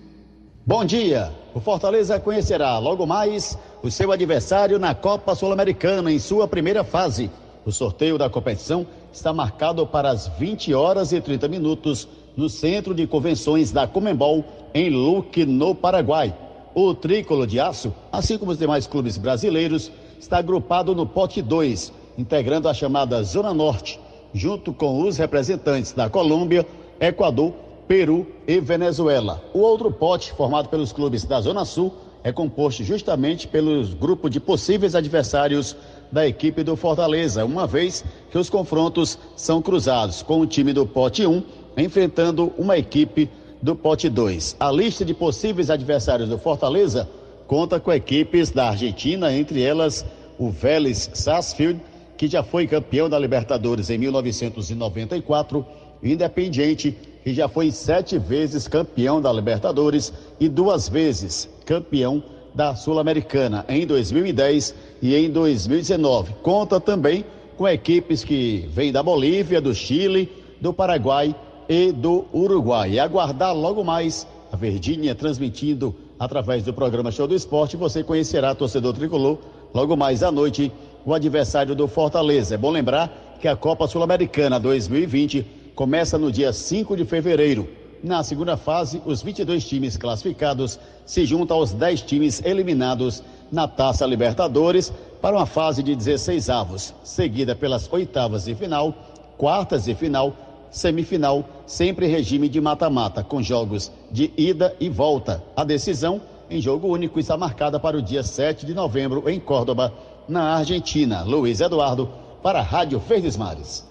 Bom 0.63 0.85
dia. 0.85 1.40
O 1.53 1.59
Fortaleza 1.59 2.17
conhecerá 2.17 2.77
logo 2.79 3.05
mais 3.05 3.57
o 3.83 3.91
seu 3.91 4.09
adversário 4.13 4.79
na 4.79 4.95
Copa 4.95 5.35
Sul-Americana 5.35 6.09
em 6.09 6.17
sua 6.17 6.47
primeira 6.47 6.81
fase. 6.81 7.29
O 7.65 7.71
sorteio 7.73 8.17
da 8.17 8.29
competição 8.29 8.87
está 9.11 9.33
marcado 9.33 9.85
para 9.85 10.09
as 10.09 10.29
20 10.39 10.73
horas 10.73 11.11
e 11.11 11.19
30 11.19 11.49
minutos 11.49 12.07
no 12.37 12.47
Centro 12.47 12.95
de 12.95 13.05
Convenções 13.05 13.69
da 13.69 13.85
Comembol, 13.85 14.45
em 14.73 14.89
Luque, 14.89 15.45
no 15.45 15.75
Paraguai. 15.75 16.33
O 16.73 16.93
Tricolor 16.93 17.45
de 17.45 17.59
Aço, 17.59 17.93
assim 18.09 18.37
como 18.37 18.51
os 18.51 18.57
demais 18.57 18.87
clubes 18.87 19.17
brasileiros, 19.17 19.91
está 20.17 20.37
agrupado 20.37 20.95
no 20.95 21.05
pote 21.05 21.41
2, 21.41 21.91
integrando 22.17 22.69
a 22.69 22.73
chamada 22.73 23.21
Zona 23.23 23.53
Norte, 23.53 23.99
junto 24.33 24.71
com 24.71 25.01
os 25.01 25.17
representantes 25.17 25.91
da 25.91 26.09
Colômbia, 26.09 26.65
Equador, 26.97 27.51
Peru 27.91 28.25
e 28.47 28.57
Venezuela. 28.61 29.43
O 29.53 29.59
outro 29.59 29.91
pote, 29.91 30.31
formado 30.31 30.69
pelos 30.69 30.93
clubes 30.93 31.25
da 31.25 31.41
Zona 31.41 31.65
Sul, 31.65 31.93
é 32.23 32.31
composto 32.31 32.85
justamente 32.85 33.49
pelos 33.49 33.93
grupos 33.93 34.31
de 34.31 34.39
possíveis 34.39 34.95
adversários 34.95 35.75
da 36.09 36.25
equipe 36.25 36.63
do 36.63 36.77
Fortaleza, 36.77 37.43
uma 37.43 37.67
vez 37.67 38.05
que 38.31 38.37
os 38.37 38.49
confrontos 38.49 39.19
são 39.35 39.61
cruzados 39.61 40.21
com 40.21 40.39
o 40.39 40.47
time 40.47 40.71
do 40.71 40.85
pote 40.85 41.25
1 41.25 41.43
enfrentando 41.75 42.53
uma 42.57 42.77
equipe 42.77 43.29
do 43.61 43.75
pote 43.75 44.07
2. 44.07 44.55
A 44.57 44.71
lista 44.71 45.03
de 45.03 45.13
possíveis 45.13 45.69
adversários 45.69 46.29
do 46.29 46.37
Fortaleza 46.37 47.09
conta 47.45 47.77
com 47.77 47.91
equipes 47.91 48.51
da 48.51 48.69
Argentina, 48.69 49.33
entre 49.33 49.61
elas 49.61 50.05
o 50.39 50.49
Vélez 50.49 51.09
Sarsfield, 51.13 51.81
que 52.15 52.29
já 52.29 52.41
foi 52.41 52.67
campeão 52.67 53.09
da 53.09 53.19
Libertadores 53.19 53.89
em 53.89 53.97
1994, 53.97 55.59
o 56.01 56.07
Independiente, 56.07 56.97
que 57.23 57.33
já 57.33 57.47
foi 57.47 57.71
sete 57.71 58.17
vezes 58.17 58.67
campeão 58.67 59.21
da 59.21 59.31
Libertadores 59.31 60.11
e 60.39 60.49
duas 60.49 60.89
vezes 60.89 61.49
campeão 61.65 62.23
da 62.53 62.75
Sul-Americana 62.75 63.65
em 63.69 63.85
2010 63.85 64.75
e 65.01 65.15
em 65.15 65.29
2019. 65.29 66.33
Conta 66.41 66.79
também 66.79 67.23
com 67.57 67.67
equipes 67.67 68.23
que 68.23 68.67
vêm 68.71 68.91
da 68.91 69.03
Bolívia, 69.03 69.61
do 69.61 69.73
Chile, 69.73 70.31
do 70.59 70.73
Paraguai 70.73 71.35
e 71.69 71.91
do 71.91 72.25
Uruguai. 72.33 72.91
E 72.91 72.99
aguardar 72.99 73.55
logo 73.55 73.83
mais 73.83 74.27
a 74.51 74.55
Verdinha 74.55 75.15
transmitindo 75.15 75.95
através 76.19 76.63
do 76.63 76.73
programa 76.73 77.11
Show 77.11 77.27
do 77.27 77.35
Esporte. 77.35 77.77
Você 77.77 78.03
conhecerá, 78.03 78.53
torcedor 78.53 78.93
tricolor, 78.93 79.37
logo 79.73 79.95
mais 79.95 80.23
à 80.23 80.31
noite, 80.31 80.71
o 81.05 81.13
adversário 81.13 81.73
do 81.73 81.87
Fortaleza. 81.87 82.55
É 82.55 82.57
bom 82.57 82.71
lembrar 82.71 83.37
que 83.39 83.47
a 83.47 83.55
Copa 83.55 83.87
Sul-Americana 83.87 84.59
2020 84.59 85.60
começa 85.75 86.17
no 86.17 86.31
dia 86.31 86.51
5 86.51 86.95
de 86.95 87.05
fevereiro. 87.05 87.67
Na 88.03 88.23
segunda 88.23 88.57
fase, 88.57 89.01
os 89.05 89.21
22 89.21 89.63
times 89.63 89.95
classificados 89.95 90.79
se 91.05 91.25
juntam 91.25 91.57
aos 91.57 91.71
10 91.71 92.01
times 92.01 92.41
eliminados 92.43 93.23
na 93.51 93.67
Taça 93.67 94.05
Libertadores 94.05 94.91
para 95.21 95.35
uma 95.35 95.45
fase 95.45 95.83
de 95.83 95.95
16 95.95 96.49
avos, 96.49 96.93
seguida 97.03 97.55
pelas 97.55 97.91
oitavas 97.91 98.45
de 98.45 98.55
final, 98.55 98.95
quartas 99.37 99.85
de 99.85 99.93
final, 99.93 100.33
semifinal, 100.71 101.45
sempre 101.67 102.07
em 102.07 102.09
regime 102.09 102.49
de 102.49 102.59
mata-mata, 102.59 103.23
com 103.23 103.41
jogos 103.41 103.91
de 104.09 104.31
ida 104.35 104.75
e 104.79 104.89
volta. 104.89 105.43
A 105.55 105.63
decisão 105.63 106.21
em 106.49 106.59
jogo 106.59 106.87
único 106.87 107.19
está 107.19 107.37
marcada 107.37 107.79
para 107.79 107.97
o 107.97 108.01
dia 108.01 108.23
7 108.23 108.65
de 108.65 108.73
novembro 108.73 109.29
em 109.29 109.39
Córdoba, 109.39 109.93
na 110.27 110.55
Argentina. 110.55 111.23
Luiz 111.23 111.61
Eduardo, 111.61 112.09
para 112.41 112.59
a 112.59 112.63
Rádio 112.63 112.99
Verdes 112.99 113.37
Mares. 113.37 113.90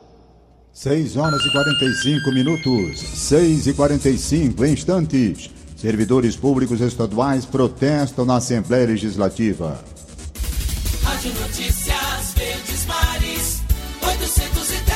6 0.73 1.17
horas 1.17 1.45
e 1.45 1.51
45 1.51 2.33
minutos, 2.33 3.01
6 3.01 3.67
e 3.67 3.75
45 3.75 4.65
instantes. 4.67 5.51
Servidores 5.77 6.37
públicos 6.37 6.81
estaduais 6.81 7.45
protestam 7.45 8.25
na 8.25 8.37
Assembleia 8.37 8.87
Legislativa. 8.87 9.83
Rádio 11.03 11.33
Notícias 11.35 12.35
Verdes 12.37 12.87
Mares, 12.87 13.63
810. 14.03 14.91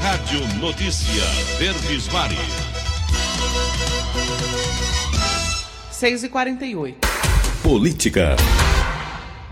Rádio 0.00 0.58
Notícia 0.58 1.24
Verdes 1.58 2.08
Mares. 2.12 2.38
6 5.90 6.24
e 6.24 6.28
48 6.28 6.98
Política. 7.62 8.36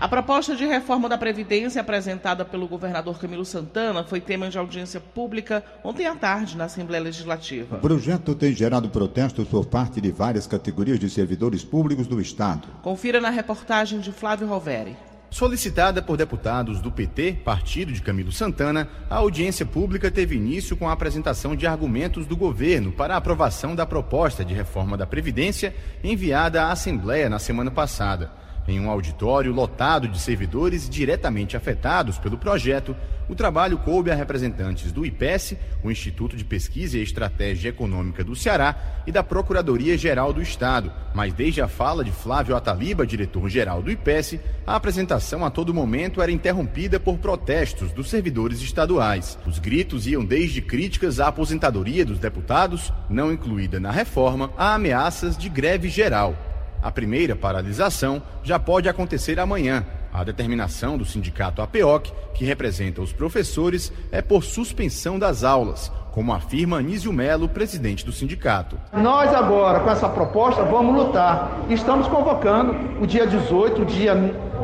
A 0.01 0.07
proposta 0.07 0.55
de 0.55 0.65
reforma 0.65 1.07
da 1.07 1.15
Previdência 1.15 1.79
apresentada 1.79 2.43
pelo 2.43 2.67
governador 2.67 3.19
Camilo 3.19 3.45
Santana 3.45 4.03
foi 4.03 4.19
tema 4.19 4.49
de 4.49 4.57
audiência 4.57 4.99
pública 4.99 5.63
ontem 5.83 6.07
à 6.07 6.15
tarde 6.15 6.57
na 6.57 6.63
Assembleia 6.63 7.03
Legislativa. 7.03 7.75
O 7.75 7.79
projeto 7.79 8.33
tem 8.33 8.51
gerado 8.51 8.89
protestos 8.89 9.47
por 9.47 9.67
parte 9.67 10.01
de 10.01 10.11
várias 10.11 10.47
categorias 10.47 10.99
de 10.99 11.07
servidores 11.07 11.63
públicos 11.63 12.07
do 12.07 12.19
Estado. 12.19 12.67
Confira 12.81 13.21
na 13.21 13.29
reportagem 13.29 13.99
de 13.99 14.11
Flávio 14.11 14.47
Roveri. 14.47 14.97
Solicitada 15.29 16.01
por 16.01 16.17
deputados 16.17 16.81
do 16.81 16.91
PT, 16.91 17.33
partido 17.45 17.93
de 17.93 18.01
Camilo 18.01 18.31
Santana, 18.31 18.89
a 19.07 19.17
audiência 19.17 19.67
pública 19.67 20.09
teve 20.09 20.35
início 20.35 20.75
com 20.75 20.89
a 20.89 20.93
apresentação 20.93 21.55
de 21.55 21.67
argumentos 21.67 22.25
do 22.25 22.35
governo 22.35 22.91
para 22.91 23.13
a 23.13 23.17
aprovação 23.17 23.75
da 23.75 23.85
proposta 23.85 24.43
de 24.43 24.55
reforma 24.55 24.97
da 24.97 25.05
Previdência 25.05 25.75
enviada 26.03 26.63
à 26.63 26.71
Assembleia 26.71 27.29
na 27.29 27.37
semana 27.37 27.69
passada. 27.69 28.40
Em 28.71 28.79
um 28.79 28.89
auditório 28.89 29.51
lotado 29.51 30.07
de 30.07 30.17
servidores 30.17 30.89
diretamente 30.89 31.57
afetados 31.57 32.17
pelo 32.17 32.37
projeto, 32.37 32.95
o 33.27 33.35
trabalho 33.35 33.77
coube 33.77 34.09
a 34.09 34.15
representantes 34.15 34.93
do 34.93 35.05
IPES, 35.05 35.55
o 35.83 35.91
Instituto 35.91 36.37
de 36.37 36.45
Pesquisa 36.45 36.97
e 36.97 37.03
Estratégia 37.03 37.67
Econômica 37.67 38.23
do 38.23 38.33
Ceará, 38.33 39.03
e 39.05 39.11
da 39.11 39.21
Procuradoria-Geral 39.21 40.31
do 40.31 40.41
Estado. 40.41 40.89
Mas 41.13 41.33
desde 41.33 41.61
a 41.61 41.67
fala 41.67 42.01
de 42.01 42.13
Flávio 42.13 42.55
Ataliba, 42.55 43.05
diretor-geral 43.05 43.81
do 43.81 43.91
IPES, 43.91 44.39
a 44.65 44.77
apresentação 44.77 45.43
a 45.43 45.49
todo 45.49 45.73
momento 45.73 46.21
era 46.21 46.31
interrompida 46.31 46.97
por 46.97 47.17
protestos 47.17 47.91
dos 47.91 48.09
servidores 48.09 48.61
estaduais. 48.61 49.37
Os 49.45 49.59
gritos 49.59 50.07
iam 50.07 50.23
desde 50.23 50.61
críticas 50.61 51.19
à 51.19 51.27
aposentadoria 51.27 52.05
dos 52.05 52.19
deputados, 52.19 52.93
não 53.09 53.33
incluída 53.33 53.81
na 53.81 53.91
reforma, 53.91 54.49
a 54.57 54.75
ameaças 54.75 55.37
de 55.37 55.49
greve 55.49 55.89
geral. 55.89 56.50
A 56.81 56.91
primeira 56.91 57.35
paralisação 57.35 58.21
já 58.43 58.57
pode 58.57 58.89
acontecer 58.89 59.39
amanhã. 59.39 59.85
A 60.11 60.23
determinação 60.23 60.97
do 60.97 61.05
sindicato 61.05 61.61
APOC, 61.61 62.11
que 62.33 62.43
representa 62.43 63.01
os 63.01 63.13
professores, 63.13 63.93
é 64.11 64.21
por 64.21 64.43
suspensão 64.43 65.17
das 65.17 65.43
aulas, 65.43 65.91
como 66.11 66.33
afirma 66.33 66.79
Anísio 66.79 67.13
Melo, 67.13 67.47
presidente 67.47 68.05
do 68.05 68.11
sindicato. 68.11 68.77
Nós 68.91 69.33
agora, 69.33 69.79
com 69.79 69.89
essa 69.89 70.09
proposta, 70.09 70.63
vamos 70.63 70.95
lutar. 70.95 71.61
Estamos 71.69 72.07
convocando 72.07 72.75
o 73.01 73.07
dia 73.07 73.25
18, 73.25 73.81
o 73.83 73.85
dia 73.85 74.13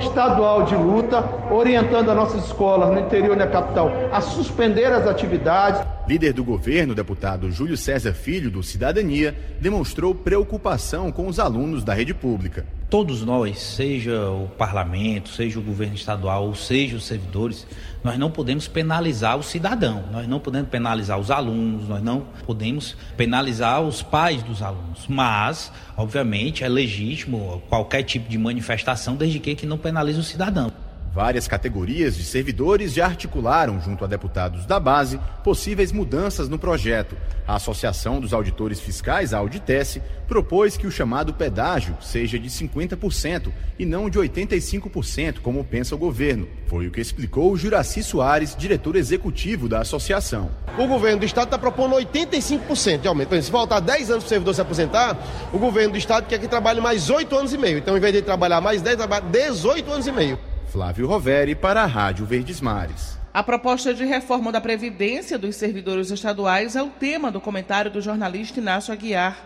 estadual 0.04 0.64
de 0.64 0.76
luta, 0.76 1.24
orientando 1.52 2.10
as 2.10 2.16
nossas 2.16 2.46
escolas 2.46 2.90
no 2.90 3.00
interior 3.00 3.36
e 3.36 3.40
na 3.40 3.48
capital 3.48 3.92
a 4.12 4.22
suspender 4.22 4.86
as 4.86 5.08
atividades. 5.08 5.82
Líder 6.08 6.34
do 6.34 6.44
governo, 6.44 6.96
deputado 6.96 7.52
Júlio 7.52 7.78
César 7.78 8.14
Filho, 8.14 8.50
do 8.50 8.64
Cidadania, 8.64 9.36
demonstrou 9.60 10.14
preocupação 10.14 11.12
com 11.12 11.28
os 11.28 11.40
alunos 11.40 11.84
da 11.84 11.94
rede 11.94 12.14
pública. 12.14 12.66
Todos 12.90 13.22
nós, 13.22 13.60
seja 13.60 14.30
o 14.30 14.48
parlamento, 14.48 15.28
seja 15.28 15.60
o 15.60 15.62
governo 15.62 15.96
estadual, 15.96 16.46
ou 16.46 16.56
seja 16.56 16.96
os 16.96 17.06
servidores, 17.06 17.68
nós 18.02 18.18
não 18.18 18.32
podemos 18.32 18.66
penalizar 18.66 19.38
o 19.38 19.44
cidadão, 19.44 20.06
nós 20.10 20.26
não 20.26 20.40
podemos 20.40 20.70
penalizar 20.70 21.20
os 21.20 21.30
alunos, 21.30 21.90
nós 21.90 22.02
não 22.02 22.22
podemos 22.46 22.96
penalizar 23.18 23.82
os 23.82 24.02
pais 24.02 24.42
dos 24.42 24.62
alunos. 24.62 25.06
Mas, 25.10 25.70
obviamente, 25.98 26.64
é 26.64 26.70
legítimo 26.70 27.62
qualquer 27.68 28.04
tipo 28.04 28.30
de 28.30 28.38
manifestação, 28.38 29.18
desde 29.18 29.40
que, 29.40 29.54
que 29.54 29.66
não 29.66 29.78
penalize 29.78 30.18
o 30.18 30.24
cidadão. 30.24 30.72
Várias 31.18 31.48
categorias 31.48 32.16
de 32.16 32.24
servidores 32.24 32.94
já 32.94 33.08
articularam, 33.08 33.82
junto 33.82 34.06
a 34.06 34.08
deputados 34.08 34.68
da 34.68 34.80
base, 34.80 35.20
possíveis 35.44 35.92
mudanças 35.92 36.48
no 36.48 36.60
projeto. 36.60 37.18
A 37.48 37.56
Associação 37.56 38.22
dos 38.22 38.34
Auditores 38.34 38.80
Fiscais, 38.80 39.34
a 39.34 39.40
Auditesse, 39.40 40.00
propôs 40.28 40.78
que 40.78 40.86
o 40.86 40.92
chamado 40.92 41.34
pedágio 41.34 41.98
seja 42.00 42.38
de 42.38 42.48
50% 42.48 43.52
e 43.80 43.84
não 43.84 44.12
de 44.12 44.20
85%, 44.20 45.40
como 45.40 45.64
pensa 45.64 45.96
o 45.96 45.98
governo. 45.98 46.48
Foi 46.68 46.86
o 46.86 46.92
que 46.92 47.02
explicou 47.02 47.52
o 47.52 47.58
Juraci 47.58 48.04
Soares, 48.04 48.56
diretor 48.56 48.96
executivo 48.96 49.68
da 49.68 49.80
associação. 49.80 50.52
O 50.78 50.86
governo 50.86 51.22
do 51.22 51.26
estado 51.26 51.46
está 51.46 51.58
propondo 51.58 51.96
85% 51.96 53.02
de 53.02 53.08
aumento. 53.08 53.42
Se 53.42 53.50
faltar 53.50 53.82
10 53.82 54.12
anos 54.12 54.24
para 54.24 54.28
o 54.28 54.30
servidor 54.30 54.54
se 54.54 54.62
aposentar, 54.62 55.18
o 55.52 55.58
governo 55.58 55.94
do 55.94 55.98
estado 55.98 56.28
quer 56.28 56.38
que 56.38 56.48
trabalhe 56.48 56.80
mais 56.80 57.10
8 57.10 57.36
anos 57.36 57.54
e 57.54 57.58
meio. 57.58 57.80
Então, 57.80 57.98
em 57.98 58.00
vez 58.00 58.14
de 58.14 58.22
trabalhar 58.22 58.62
mais 58.62 58.84
10, 58.84 58.98
trabalha 58.98 59.26
18 59.26 59.92
anos 59.92 60.06
e 60.06 60.12
meio. 60.12 60.47
Flávio 60.68 61.08
Roveri 61.08 61.56
para 61.56 61.84
a 61.84 61.86
Rádio 61.86 62.26
Verdes 62.26 62.60
Mares. 62.60 63.18
A 63.34 63.42
proposta 63.42 63.94
de 63.94 64.04
reforma 64.04 64.52
da 64.52 64.60
Previdência 64.60 65.38
dos 65.38 65.56
servidores 65.56 66.12
estaduais 66.12 66.76
é 66.76 66.84
o 66.84 66.90
tema 66.90 67.32
do 67.32 67.40
comentário 67.40 67.90
do 67.90 68.02
jornalista 68.02 68.60
Inácio 68.60 68.92
Aguiar. 68.92 69.38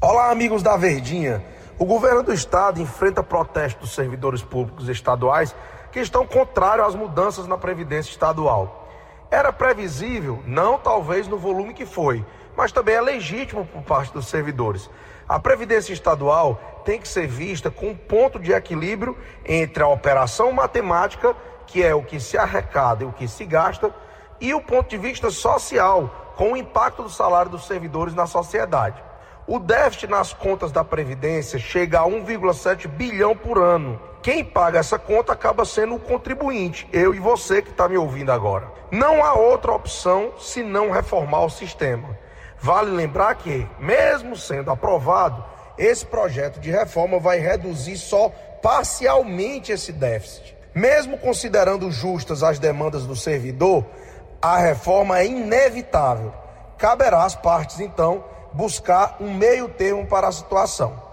Olá, 0.00 0.30
amigos 0.30 0.62
da 0.62 0.76
Verdinha. 0.76 1.44
O 1.76 1.84
governo 1.84 2.22
do 2.22 2.32
estado 2.32 2.80
enfrenta 2.80 3.22
protestos 3.22 3.88
dos 3.88 3.94
servidores 3.94 4.42
públicos 4.42 4.88
estaduais 4.88 5.54
que 5.90 5.98
estão 5.98 6.24
contrários 6.24 6.86
às 6.86 6.94
mudanças 6.94 7.48
na 7.48 7.58
Previdência 7.58 8.10
estadual. 8.10 8.88
Era 9.30 9.52
previsível, 9.52 10.40
não 10.46 10.78
talvez 10.78 11.26
no 11.26 11.36
volume 11.36 11.74
que 11.74 11.84
foi, 11.84 12.24
mas 12.56 12.70
também 12.70 12.94
é 12.94 13.00
legítimo 13.00 13.66
por 13.66 13.82
parte 13.82 14.12
dos 14.12 14.28
servidores. 14.28 14.88
A 15.28 15.38
Previdência 15.38 15.92
estadual 15.92 16.77
tem 16.88 16.98
que 16.98 17.06
ser 17.06 17.26
vista 17.26 17.70
com 17.70 17.88
um 17.88 17.94
ponto 17.94 18.38
de 18.38 18.50
equilíbrio 18.50 19.14
entre 19.44 19.82
a 19.82 19.88
operação 19.88 20.50
matemática, 20.52 21.36
que 21.66 21.84
é 21.84 21.94
o 21.94 22.02
que 22.02 22.18
se 22.18 22.38
arrecada 22.38 23.04
e 23.04 23.06
o 23.06 23.12
que 23.12 23.28
se 23.28 23.44
gasta, 23.44 23.94
e 24.40 24.54
o 24.54 24.60
ponto 24.62 24.88
de 24.88 24.96
vista 24.96 25.30
social, 25.30 26.32
com 26.34 26.54
o 26.54 26.56
impacto 26.56 27.02
do 27.02 27.10
salário 27.10 27.50
dos 27.50 27.66
servidores 27.66 28.14
na 28.14 28.26
sociedade. 28.26 29.04
O 29.46 29.58
déficit 29.58 30.08
nas 30.10 30.32
contas 30.32 30.72
da 30.72 30.82
Previdência 30.82 31.58
chega 31.58 32.00
a 32.00 32.06
1,7 32.06 32.88
bilhão 32.88 33.36
por 33.36 33.58
ano. 33.58 34.00
Quem 34.22 34.42
paga 34.42 34.78
essa 34.78 34.98
conta 34.98 35.34
acaba 35.34 35.66
sendo 35.66 35.96
o 35.96 36.00
contribuinte, 36.00 36.88
eu 36.90 37.14
e 37.14 37.18
você 37.18 37.60
que 37.60 37.68
está 37.68 37.86
me 37.86 37.98
ouvindo 37.98 38.32
agora. 38.32 38.66
Não 38.90 39.22
há 39.22 39.34
outra 39.34 39.72
opção 39.72 40.32
senão 40.38 40.90
reformar 40.90 41.44
o 41.44 41.50
sistema. 41.50 42.16
Vale 42.58 42.90
lembrar 42.90 43.34
que, 43.34 43.68
mesmo 43.78 44.34
sendo 44.34 44.70
aprovado, 44.70 45.44
esse 45.78 46.04
projeto 46.04 46.58
de 46.60 46.70
reforma 46.70 47.18
vai 47.18 47.38
reduzir 47.38 47.96
só 47.96 48.28
parcialmente 48.62 49.72
esse 49.72 49.92
déficit. 49.92 50.56
Mesmo 50.74 51.18
considerando 51.18 51.90
justas 51.90 52.42
as 52.42 52.58
demandas 52.58 53.06
do 53.06 53.16
servidor, 53.16 53.84
a 54.40 54.58
reforma 54.58 55.18
é 55.18 55.26
inevitável. 55.26 56.32
Caberá 56.76 57.24
às 57.24 57.34
partes, 57.34 57.80
então, 57.80 58.24
buscar 58.52 59.16
um 59.20 59.32
meio 59.34 59.68
termo 59.68 60.06
para 60.06 60.28
a 60.28 60.32
situação. 60.32 61.08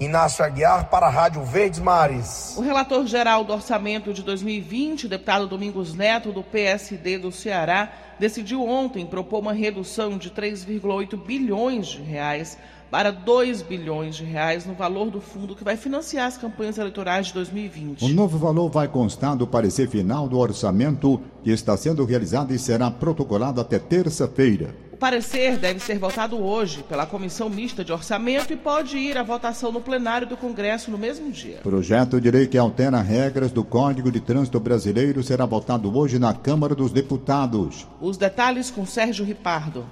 Inácio 0.00 0.44
Aguiar 0.44 0.90
para 0.90 1.06
a 1.06 1.10
Rádio 1.10 1.44
Verdes 1.44 1.78
Mares. 1.78 2.54
O 2.56 2.62
relator 2.62 3.06
geral 3.06 3.44
do 3.44 3.52
orçamento 3.52 4.12
de 4.12 4.24
2020, 4.24 5.06
deputado 5.06 5.46
Domingos 5.46 5.94
Neto, 5.94 6.32
do 6.32 6.42
PSD 6.42 7.16
do 7.16 7.30
Ceará, 7.30 7.92
decidiu 8.18 8.66
ontem 8.66 9.06
propor 9.06 9.38
uma 9.38 9.52
redução 9.52 10.18
de 10.18 10.30
3,8 10.30 11.16
bilhões 11.16 11.86
de 11.86 12.02
reais 12.02 12.58
para 12.94 13.10
2 13.10 13.62
bilhões 13.62 14.14
de 14.14 14.22
reais 14.22 14.64
no 14.64 14.72
valor 14.72 15.10
do 15.10 15.20
fundo 15.20 15.56
que 15.56 15.64
vai 15.64 15.76
financiar 15.76 16.28
as 16.28 16.38
campanhas 16.38 16.78
eleitorais 16.78 17.26
de 17.26 17.32
2020. 17.32 18.04
O 18.04 18.08
novo 18.14 18.38
valor 18.38 18.70
vai 18.70 18.86
constar 18.86 19.34
do 19.34 19.48
parecer 19.48 19.88
final 19.88 20.28
do 20.28 20.38
orçamento 20.38 21.20
que 21.42 21.50
está 21.50 21.76
sendo 21.76 22.04
realizado 22.04 22.54
e 22.54 22.58
será 22.58 22.92
protocolado 22.92 23.60
até 23.60 23.80
terça-feira. 23.80 24.76
O 24.92 24.96
parecer 24.96 25.56
deve 25.58 25.80
ser 25.80 25.98
votado 25.98 26.40
hoje 26.40 26.84
pela 26.84 27.04
Comissão 27.04 27.50
Mista 27.50 27.84
de 27.84 27.92
Orçamento 27.92 28.52
e 28.52 28.56
pode 28.56 28.96
ir 28.96 29.18
à 29.18 29.24
votação 29.24 29.72
no 29.72 29.80
plenário 29.80 30.28
do 30.28 30.36
Congresso 30.36 30.88
no 30.92 30.96
mesmo 30.96 31.32
dia. 31.32 31.56
Projeto 31.64 32.20
de 32.20 32.30
lei 32.30 32.46
que 32.46 32.56
altera 32.56 33.02
regras 33.02 33.50
do 33.50 33.64
Código 33.64 34.12
de 34.12 34.20
Trânsito 34.20 34.60
Brasileiro 34.60 35.20
será 35.20 35.44
votado 35.44 35.98
hoje 35.98 36.20
na 36.20 36.32
Câmara 36.32 36.76
dos 36.76 36.92
Deputados. 36.92 37.88
Os 38.00 38.16
detalhes 38.16 38.70
com 38.70 38.86
Sérgio 38.86 39.24
Ripardo. 39.24 39.84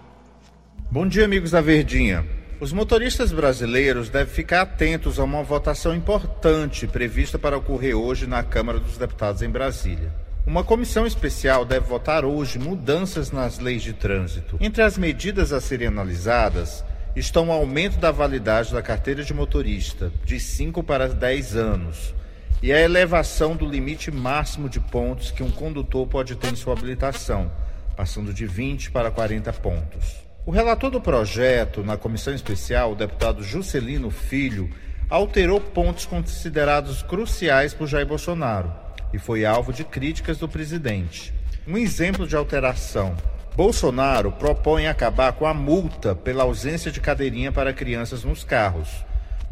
Bom 0.89 1.09
dia, 1.09 1.25
amigos 1.25 1.51
da 1.51 1.61
Verdinha. 1.61 2.42
Os 2.63 2.73
motoristas 2.73 3.33
brasileiros 3.33 4.09
devem 4.09 4.33
ficar 4.33 4.61
atentos 4.61 5.19
a 5.19 5.25
uma 5.25 5.43
votação 5.43 5.97
importante 5.97 6.87
prevista 6.87 7.37
para 7.37 7.59
ocorrer 7.59 7.97
hoje 7.97 8.25
na 8.25 8.41
Câmara 8.45 8.79
dos 8.79 8.97
Deputados 8.97 9.43
em 9.43 9.51
Brasília. 9.51 10.13
Uma 10.47 10.63
comissão 10.63 11.05
especial 11.05 11.65
deve 11.65 11.89
votar 11.89 12.25
hoje 12.25 12.61
mudanças 12.61 13.33
nas 13.33 13.59
leis 13.59 13.83
de 13.83 13.93
trânsito. 13.93 14.59
Entre 14.61 14.81
as 14.81 14.97
medidas 14.97 15.53
a 15.53 15.61
serem 15.61 15.89
analisadas 15.89 16.85
estão 17.17 17.49
o 17.49 17.53
aumento 17.53 17.99
da 17.99 18.13
validade 18.13 18.73
da 18.73 18.81
carteira 18.81 19.25
de 19.25 19.35
motorista, 19.35 20.13
de 20.25 20.39
5 20.39 20.85
para 20.85 21.09
10 21.09 21.57
anos, 21.57 22.15
e 22.63 22.73
a 22.73 22.81
elevação 22.81 23.57
do 23.57 23.67
limite 23.67 24.09
máximo 24.13 24.69
de 24.69 24.79
pontos 24.79 25.33
que 25.33 25.43
um 25.43 25.51
condutor 25.51 26.07
pode 26.07 26.37
ter 26.37 26.53
em 26.53 26.57
sua 26.57 26.75
habilitação, 26.75 27.51
passando 27.97 28.33
de 28.33 28.47
20 28.47 28.93
para 28.93 29.11
40 29.11 29.53
pontos. 29.55 30.22
O 30.45 30.51
relator 30.51 30.91
do 30.91 31.01
projeto 31.01 31.85
na 31.85 31.97
comissão 31.97 32.35
especial, 32.35 32.93
o 32.93 32.97
deputado 32.97 33.45
Juscelino 33.45 34.11
Filho, 34.11 34.69
alterou 35.09 35.61
pontos 35.61 36.05
considerados 36.05 37.01
cruciais 37.01 37.73
por 37.73 37.87
Jair 37.87 38.05
Bolsonaro 38.05 38.73
e 39.15 39.21
foi 39.21 39.45
alvo 39.45 39.73
de 39.73 39.85
críticas 39.85 40.39
do 40.39 40.49
presidente. 40.49 41.33
Um 41.65 41.79
exemplo 41.79 42.27
de 42.27 42.35
alteração: 42.35 43.15
Bolsonaro 43.55 44.33
propõe 44.33 44.89
acabar 44.89 45.33
com 45.33 45.47
a 45.47 45.55
multa 45.55 46.13
pela 46.13 46.43
ausência 46.43 46.91
de 46.91 47.01
cadeirinha 47.01 47.53
para 47.53 47.73
crianças 47.73 48.25
nos 48.25 48.43
carros, 48.43 48.89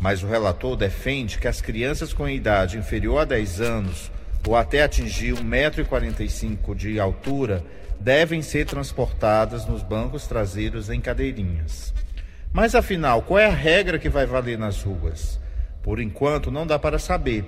mas 0.01 0.25
o 0.25 0.27
relator 0.27 0.77
defende 0.77 1.39
que 1.39 1.47
as 1.47 1.61
crianças 1.61 2.13
com 2.13 2.29
idade 2.29 2.77
inferior 2.77 3.21
a 3.21 3.25
10 3.25 3.61
anos 3.61 4.11
ou 4.45 4.57
até 4.57 4.83
atingir 4.83 5.35
1,45m 5.35 6.75
de 6.75 6.99
altura 6.99 7.63
devem 8.01 8.41
ser 8.41 8.65
transportadas 8.65 9.67
nos 9.67 9.83
bancos 9.83 10.27
traseiros 10.27 10.89
em 10.89 11.01
cadeirinhas. 11.01 11.93
Mas 12.53 12.75
afinal, 12.75 13.23
qual 13.23 13.39
é 13.39 13.47
a 13.47 13.51
regra 13.51 13.99
que 13.99 14.09
vai 14.09 14.27
valer 14.27 14.59
nas 14.59 14.83
ruas? 14.83 15.39
Por 15.83 16.01
enquanto, 16.01 16.51
não 16.51 16.67
dá 16.67 16.79
para 16.79 16.99
saber. 16.99 17.45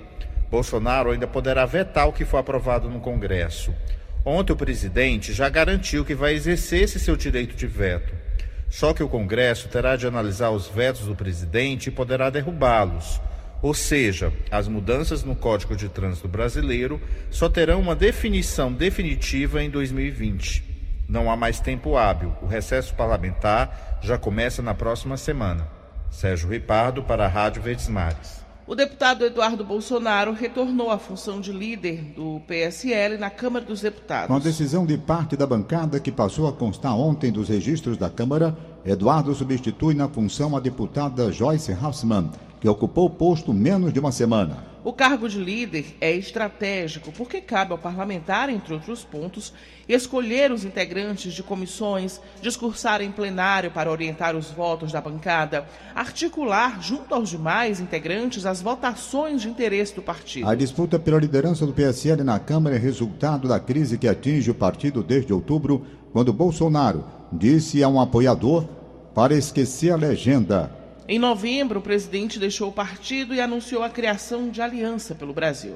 Bolsonaro 0.49 1.11
ainda 1.11 1.27
poderá 1.27 1.65
vetar 1.65 2.07
o 2.07 2.13
que 2.13 2.23
for 2.23 2.37
aprovado 2.37 2.89
no 2.89 2.99
Congresso. 2.99 3.73
Ontem, 4.23 4.53
o 4.53 4.55
presidente 4.55 5.33
já 5.33 5.49
garantiu 5.49 6.05
que 6.05 6.15
vai 6.15 6.33
exercer 6.33 6.83
esse 6.83 6.99
seu 6.99 7.17
direito 7.17 7.55
de 7.55 7.67
veto. 7.67 8.13
Só 8.69 8.93
que 8.93 9.03
o 9.03 9.09
Congresso 9.09 9.67
terá 9.67 9.95
de 9.95 10.07
analisar 10.07 10.51
os 10.51 10.67
vetos 10.67 11.07
do 11.07 11.15
presidente 11.15 11.87
e 11.87 11.91
poderá 11.91 12.29
derrubá-los. 12.29 13.19
Ou 13.63 13.73
seja, 13.73 14.33
as 14.51 14.67
mudanças 14.67 15.23
no 15.23 15.37
Código 15.37 15.73
de 15.73 15.87
Trânsito 15.87 16.27
Brasileiro 16.27 16.99
só 17.31 17.47
terão 17.47 17.79
uma 17.79 17.95
definição 17.95 18.73
definitiva 18.73 19.63
em 19.63 19.69
2020. 19.69 20.61
Não 21.07 21.31
há 21.31 21.37
mais 21.37 21.61
tempo 21.61 21.95
hábil. 21.95 22.35
O 22.41 22.45
recesso 22.45 22.93
parlamentar 22.93 23.99
já 24.01 24.17
começa 24.17 24.61
na 24.61 24.73
próxima 24.73 25.15
semana. 25.15 25.65
Sérgio 26.11 26.49
Ripardo 26.49 27.03
para 27.03 27.23
a 27.23 27.29
Rádio 27.29 27.61
Verdes 27.61 27.87
Mares. 27.87 28.43
O 28.67 28.75
deputado 28.75 29.25
Eduardo 29.25 29.63
Bolsonaro 29.63 30.33
retornou 30.33 30.91
à 30.91 30.97
função 30.97 31.39
de 31.39 31.53
líder 31.53 32.01
do 32.15 32.41
PSL 32.45 33.17
na 33.17 33.29
Câmara 33.29 33.63
dos 33.63 33.79
Deputados. 33.79 34.27
Com 34.27 34.35
a 34.35 34.39
decisão 34.39 34.85
de 34.85 34.97
parte 34.97 35.37
da 35.37 35.47
bancada 35.47 36.01
que 36.01 36.11
passou 36.11 36.49
a 36.49 36.53
constar 36.53 36.97
ontem 36.97 37.31
dos 37.31 37.47
registros 37.47 37.97
da 37.97 38.09
Câmara, 38.09 38.57
Eduardo 38.85 39.33
substitui 39.33 39.93
na 39.93 40.09
função 40.09 40.55
a 40.55 40.59
deputada 40.59 41.31
Joyce 41.31 41.71
Hausmann, 41.73 42.29
que 42.63 42.69
ocupou 42.69 43.07
o 43.07 43.09
posto 43.09 43.53
menos 43.53 43.91
de 43.91 43.99
uma 43.99 44.09
semana. 44.09 44.63
O 44.85 44.93
cargo 44.93 45.27
de 45.27 45.37
líder 45.37 45.97
é 45.99 46.13
estratégico 46.13 47.11
porque 47.11 47.41
cabe 47.41 47.73
ao 47.73 47.77
parlamentar, 47.77 48.49
entre 48.49 48.73
outros 48.73 49.03
pontos, 49.03 49.53
escolher 49.85 50.49
os 50.49 50.63
integrantes 50.63 51.33
de 51.33 51.43
comissões, 51.43 52.21
discursar 52.41 53.01
em 53.01 53.11
plenário 53.11 53.69
para 53.69 53.91
orientar 53.91 54.33
os 54.33 54.49
votos 54.49 54.93
da 54.93 55.01
bancada, 55.01 55.65
articular 55.93 56.81
junto 56.81 57.13
aos 57.13 57.31
demais 57.31 57.81
integrantes 57.81 58.45
as 58.45 58.61
votações 58.61 59.41
de 59.41 59.49
interesse 59.49 59.93
do 59.93 60.01
partido. 60.01 60.47
A 60.47 60.55
disputa 60.55 60.97
pela 60.97 61.19
liderança 61.19 61.65
do 61.65 61.73
PSL 61.73 62.23
na 62.23 62.39
Câmara 62.39 62.77
é 62.77 62.79
resultado 62.79 63.45
da 63.45 63.59
crise 63.59 63.97
que 63.97 64.07
atinge 64.07 64.51
o 64.51 64.55
partido 64.55 65.03
desde 65.03 65.33
outubro, 65.33 65.85
quando 66.13 66.31
Bolsonaro 66.31 67.03
disse 67.29 67.83
a 67.83 67.89
um 67.89 67.99
apoiador 67.99 68.63
para 69.13 69.35
esquecer 69.35 69.91
a 69.91 69.97
legenda 69.97 70.82
em 71.07 71.19
novembro, 71.19 71.79
o 71.79 71.81
presidente 71.81 72.39
deixou 72.39 72.69
o 72.69 72.71
partido 72.71 73.33
e 73.33 73.41
anunciou 73.41 73.83
a 73.83 73.89
criação 73.89 74.49
de 74.49 74.61
Aliança 74.61 75.13
pelo 75.13 75.33
Brasil. 75.33 75.75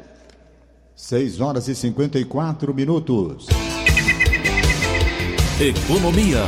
6 0.95 1.41
horas 1.41 1.67
e 1.67 1.75
54 1.75 2.73
minutos. 2.73 3.47
Economia. 5.59 6.43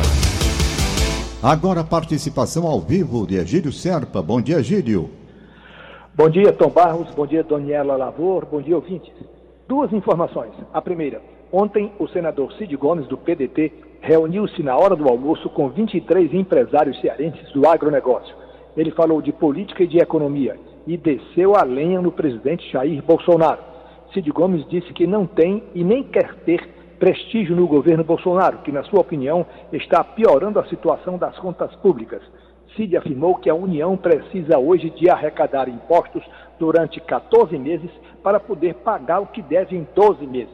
Agora 1.43 1.83
participação 1.83 2.65
ao 2.65 2.79
vivo 2.79 3.27
de 3.27 3.35
Egílio 3.35 3.71
Serpa. 3.71 4.21
Bom 4.21 4.41
dia, 4.41 4.59
Egílio. 4.59 5.09
Bom 6.15 6.29
dia, 6.29 6.53
Tom 6.53 6.69
Barros. 6.69 7.13
Bom 7.13 7.27
dia, 7.27 7.43
Daniela 7.43 7.97
Lavor. 7.97 8.45
Bom 8.45 8.61
dia, 8.61 8.75
ouvintes. 8.75 9.11
Duas 9.67 9.91
informações. 9.91 10.53
A 10.73 10.81
primeira, 10.81 11.21
ontem 11.51 11.91
o 11.99 12.07
senador 12.07 12.53
Cid 12.53 12.75
Gomes, 12.77 13.07
do 13.07 13.17
PDT, 13.17 13.73
reuniu-se 14.01 14.63
na 14.63 14.77
hora 14.77 14.95
do 14.95 15.07
almoço 15.07 15.49
com 15.49 15.69
23 15.69 16.33
empresários 16.33 16.99
cearenses 17.01 17.51
do 17.51 17.67
agronegócio 17.67 18.39
ele 18.75 18.91
falou 18.91 19.21
de 19.21 19.31
política 19.31 19.83
e 19.83 19.87
de 19.87 19.97
economia 19.97 20.57
e 20.87 20.97
desceu 20.97 21.55
a 21.55 21.63
lenha 21.63 22.01
no 22.01 22.11
presidente 22.11 22.69
Jair 22.71 23.03
Bolsonaro. 23.03 23.61
Cid 24.13 24.29
Gomes 24.31 24.67
disse 24.67 24.91
que 24.93 25.05
não 25.05 25.25
tem 25.25 25.63
e 25.75 25.83
nem 25.83 26.03
quer 26.03 26.33
ter 26.45 26.67
prestígio 26.99 27.55
no 27.55 27.67
governo 27.67 28.03
Bolsonaro, 28.03 28.59
que, 28.59 28.71
na 28.71 28.83
sua 28.83 29.01
opinião, 29.01 29.45
está 29.71 30.03
piorando 30.03 30.59
a 30.59 30.65
situação 30.65 31.17
das 31.17 31.37
contas 31.37 31.73
públicas. 31.75 32.21
Cid 32.75 32.97
afirmou 32.97 33.35
que 33.35 33.49
a 33.49 33.55
União 33.55 33.95
precisa 33.95 34.57
hoje 34.57 34.89
de 34.89 35.09
arrecadar 35.09 35.69
impostos 35.69 36.23
durante 36.59 36.99
14 36.99 37.57
meses 37.57 37.91
para 38.23 38.39
poder 38.39 38.75
pagar 38.75 39.19
o 39.19 39.27
que 39.27 39.41
deve 39.41 39.75
em 39.75 39.87
12 39.95 40.25
meses. 40.25 40.53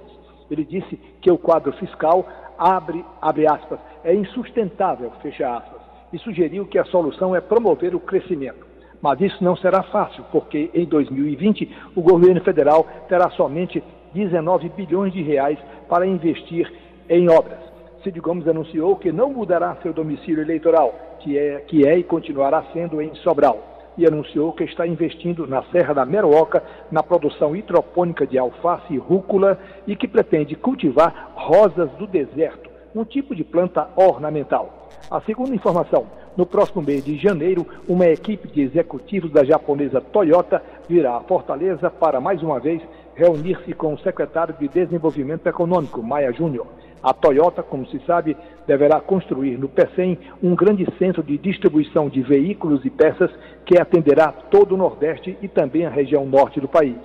Ele 0.52 0.64
disse 0.64 0.98
que 1.22 1.32
o 1.32 1.38
quadro 1.38 1.72
fiscal 1.74 2.26
abre, 2.58 3.04
abre 3.22 3.48
aspas, 3.48 3.80
é 4.04 4.14
insustentável, 4.14 5.12
fecha 5.22 5.58
aspas 5.58 5.85
e 6.12 6.18
sugeriu 6.20 6.66
que 6.66 6.78
a 6.78 6.86
solução 6.86 7.36
é 7.36 7.42
promover 7.42 7.96
o 7.96 8.00
crescimento. 8.00 8.66
Mas 9.02 9.22
isso 9.22 9.44
não 9.44 9.56
será 9.56 9.84
fácil, 9.84 10.24
porque 10.32 10.70
em 10.74 10.86
2020 10.86 11.70
o 11.96 12.02
governo 12.02 12.42
federal 12.42 12.88
terá 13.08 13.30
somente 13.32 13.84
19 14.14 14.70
bilhões 14.70 15.14
de 15.14 15.22
reais 15.22 15.60
para 15.90 16.08
investir 16.08 16.72
em 17.10 17.30
obras. 17.30 17.60
Cid 18.04 18.20
Gomes 18.20 18.48
anunciou 18.48 18.96
que 18.96 19.12
não 19.12 19.32
mudará 19.32 19.76
seu 19.82 19.92
domicílio 19.92 20.42
eleitoral, 20.42 20.94
que 21.20 21.38
é, 21.38 21.60
que 21.62 21.88
é 21.88 21.98
e 21.98 22.04
continuará 22.04 22.64
sendo 22.72 23.02
em 23.02 23.14
Sobral, 23.16 23.92
e 23.98 24.06
anunciou 24.06 24.54
que 24.54 24.64
está 24.64 24.86
investindo 24.86 25.48
na 25.48 25.64
Serra 25.72 25.94
da 25.94 26.06
Meroca 26.06 26.64
na 26.92 27.02
produção 27.02 27.56
hidropônica 27.56 28.26
de 28.28 28.38
alface 28.38 28.94
e 28.94 28.98
rúcula 28.98 29.58
e 29.88 29.96
que 29.96 30.08
pretende 30.08 30.56
cultivar 30.56 31.32
rosas 31.36 31.90
do 31.94 32.06
deserto, 32.06 32.70
um 32.96 33.04
tipo 33.04 33.36
de 33.36 33.44
planta 33.44 33.90
ornamental. 33.96 34.90
A 35.12 35.20
segunda 35.22 35.54
informação: 35.54 36.08
No 36.38 36.46
próximo 36.46 36.82
mês 36.82 37.04
de 37.04 37.18
janeiro, 37.18 37.68
uma 37.88 38.08
equipe 38.08 38.48
de 38.48 38.62
executivos 38.62 39.32
da 39.32 39.44
japonesa 39.44 40.00
Toyota 40.00 40.64
virá 40.88 41.18
a 41.18 41.22
Fortaleza 41.22 41.92
para, 41.92 42.22
mais 42.22 42.42
uma 42.42 42.60
vez, 42.60 42.82
reunir-se 43.14 43.74
com 43.74 43.94
o 43.94 44.00
secretário 44.00 44.56
de 44.60 44.68
Desenvolvimento 44.68 45.46
Econômico, 45.48 46.02
Maia 46.02 46.32
Júnior. 46.32 46.68
A 47.04 47.14
Toyota, 47.14 47.62
como 47.62 47.86
se 47.88 48.00
sabe, 48.00 48.36
deverá 48.66 49.00
construir 49.00 49.60
no 49.60 49.70
PECEM 49.70 50.18
um 50.42 50.56
grande 50.56 50.88
centro 50.98 51.22
de 51.22 51.38
distribuição 51.38 52.10
de 52.10 52.22
veículos 52.24 52.84
e 52.84 52.90
peças 52.90 53.30
que 53.64 53.78
atenderá 53.78 54.32
todo 54.32 54.74
o 54.74 54.78
Nordeste 54.78 55.38
e 55.40 55.48
também 55.48 55.86
a 55.86 55.90
região 55.90 56.26
norte 56.26 56.60
do 56.60 56.68
país. 56.68 56.98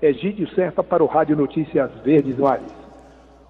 Egídio 0.00 0.48
Serpa 0.54 0.84
para 0.84 1.02
o 1.02 1.06
Rádio 1.06 1.36
Notícias 1.36 1.90
Verdes 2.04 2.38
Mares. 2.38 2.77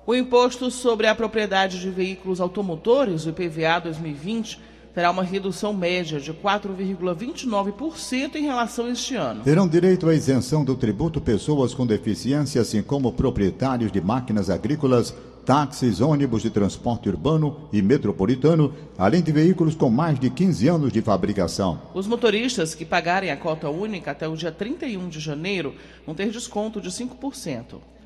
O 0.09 0.15
imposto 0.15 0.71
sobre 0.71 1.07
a 1.07 1.15
propriedade 1.15 1.79
de 1.79 1.91
veículos 1.91 2.41
automotores, 2.41 3.27
o 3.27 3.29
IPVA 3.29 3.81
2020, 3.81 4.59
terá 4.95 5.11
uma 5.11 5.23
redução 5.23 5.75
média 5.75 6.19
de 6.19 6.33
4,29% 6.33 8.37
em 8.37 8.45
relação 8.45 8.87
a 8.87 8.91
este 8.91 9.17
ano. 9.17 9.45
Terão 9.45 9.69
direito 9.69 10.09
à 10.09 10.15
isenção 10.15 10.65
do 10.65 10.75
tributo 10.75 11.21
pessoas 11.21 11.75
com 11.75 11.87
deficiência, 11.87 12.63
assim 12.63 12.81
como 12.81 13.13
proprietários 13.13 13.93
de 13.93 14.01
máquinas 14.01 14.49
agrícolas, 14.49 15.15
táxis, 15.45 16.01
ônibus 16.01 16.41
de 16.41 16.49
transporte 16.49 17.11
urbano 17.11 17.69
e 17.71 17.83
metropolitano, 17.83 18.73
além 18.97 19.21
de 19.21 19.31
veículos 19.31 19.75
com 19.75 19.91
mais 19.91 20.19
de 20.19 20.31
15 20.31 20.69
anos 20.69 20.91
de 20.91 21.03
fabricação. 21.03 21.83
Os 21.93 22.07
motoristas 22.07 22.75
que 22.75 22.87
pagarem 22.87 23.31
a 23.31 23.37
cota 23.37 23.69
única 23.69 24.13
até 24.13 24.27
o 24.27 24.35
dia 24.35 24.53
31 24.53 25.07
de 25.07 25.21
janeiro 25.21 25.75
vão 26.07 26.15
ter 26.15 26.31
desconto 26.31 26.81
de 26.81 26.89
5%. 26.89 27.98